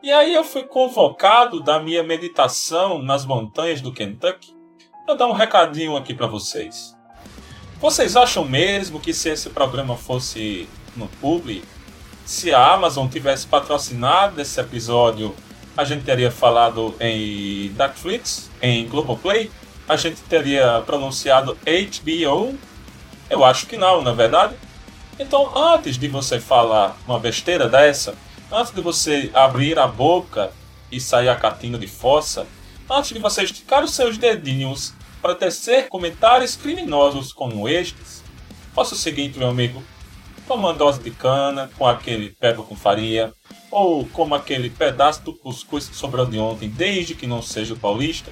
[0.04, 4.54] E aí eu fui convocado da minha meditação nas montanhas do Kentucky
[5.06, 6.94] para dar um recadinho aqui para vocês.
[7.80, 11.64] Vocês acham mesmo que se esse programa fosse no Publi,
[12.22, 15.34] se a Amazon tivesse patrocinado esse episódio,
[15.74, 19.50] a gente teria falado em Netflix, em Globoplay?
[19.88, 22.54] A gente teria pronunciado HBO?
[23.30, 24.54] Eu acho que não, na é verdade.
[25.18, 28.14] Então, antes de você falar uma besteira dessa,
[28.54, 30.52] antes de você abrir a boca
[30.90, 32.46] e sair a catinga de fossa,
[32.88, 38.22] antes de você esticar os seus dedinhos para tecer comentários criminosos como estes,
[38.72, 39.82] faça o seguinte, meu amigo.
[40.46, 43.32] Toma uma dose de cana com aquele pego com farinha,
[43.70, 48.30] ou como aquele pedaço do cuscuz que sobrou de ontem, desde que não seja paulista,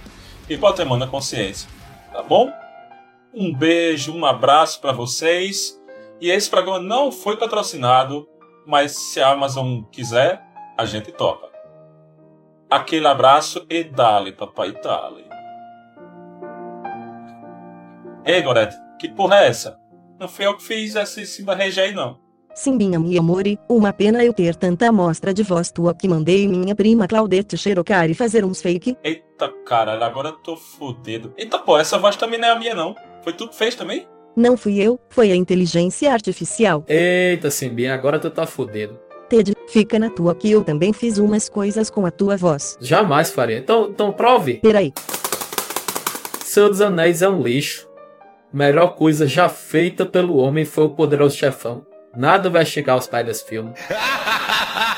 [0.48, 1.68] e bota a mão na consciência,
[2.12, 2.52] tá bom?
[3.34, 5.80] Um beijo, um abraço para vocês.
[6.20, 8.28] E esse programa não foi patrocinado,
[8.66, 10.42] mas se a Amazon quiser,
[10.76, 11.50] a gente topa.
[12.70, 15.26] Aquele abraço e dale, papai, dale.
[18.24, 19.78] Ei, Gorete, que porra é essa?
[20.18, 22.20] Não fui eu que fiz esse Simba Rege aí, não.
[22.54, 26.74] Simbinha mi amore, uma pena eu ter tanta amostra de voz tua que mandei minha
[26.74, 28.96] prima Claudete Cherocari fazer uns fake.
[29.02, 31.32] Eita caralho, agora eu tô fudido.
[31.36, 32.94] Eita pô, essa voz também não é a minha, não.
[33.22, 34.06] Foi tu que fez também?
[34.34, 36.84] Não fui eu, foi a inteligência artificial.
[36.88, 38.98] Eita, Simbinha, agora tu tá fodendo.
[39.28, 42.76] Ted, fica na tua que eu também fiz umas coisas com a tua voz.
[42.80, 43.58] Jamais faria.
[43.58, 44.54] Então, então prove.
[44.54, 44.92] Peraí.
[46.44, 47.88] Senhor dos Anéis é um lixo.
[48.52, 51.86] Melhor coisa já feita pelo homem foi o poderoso chefão.
[52.14, 53.72] Nada vai chegar aos pais desse filme.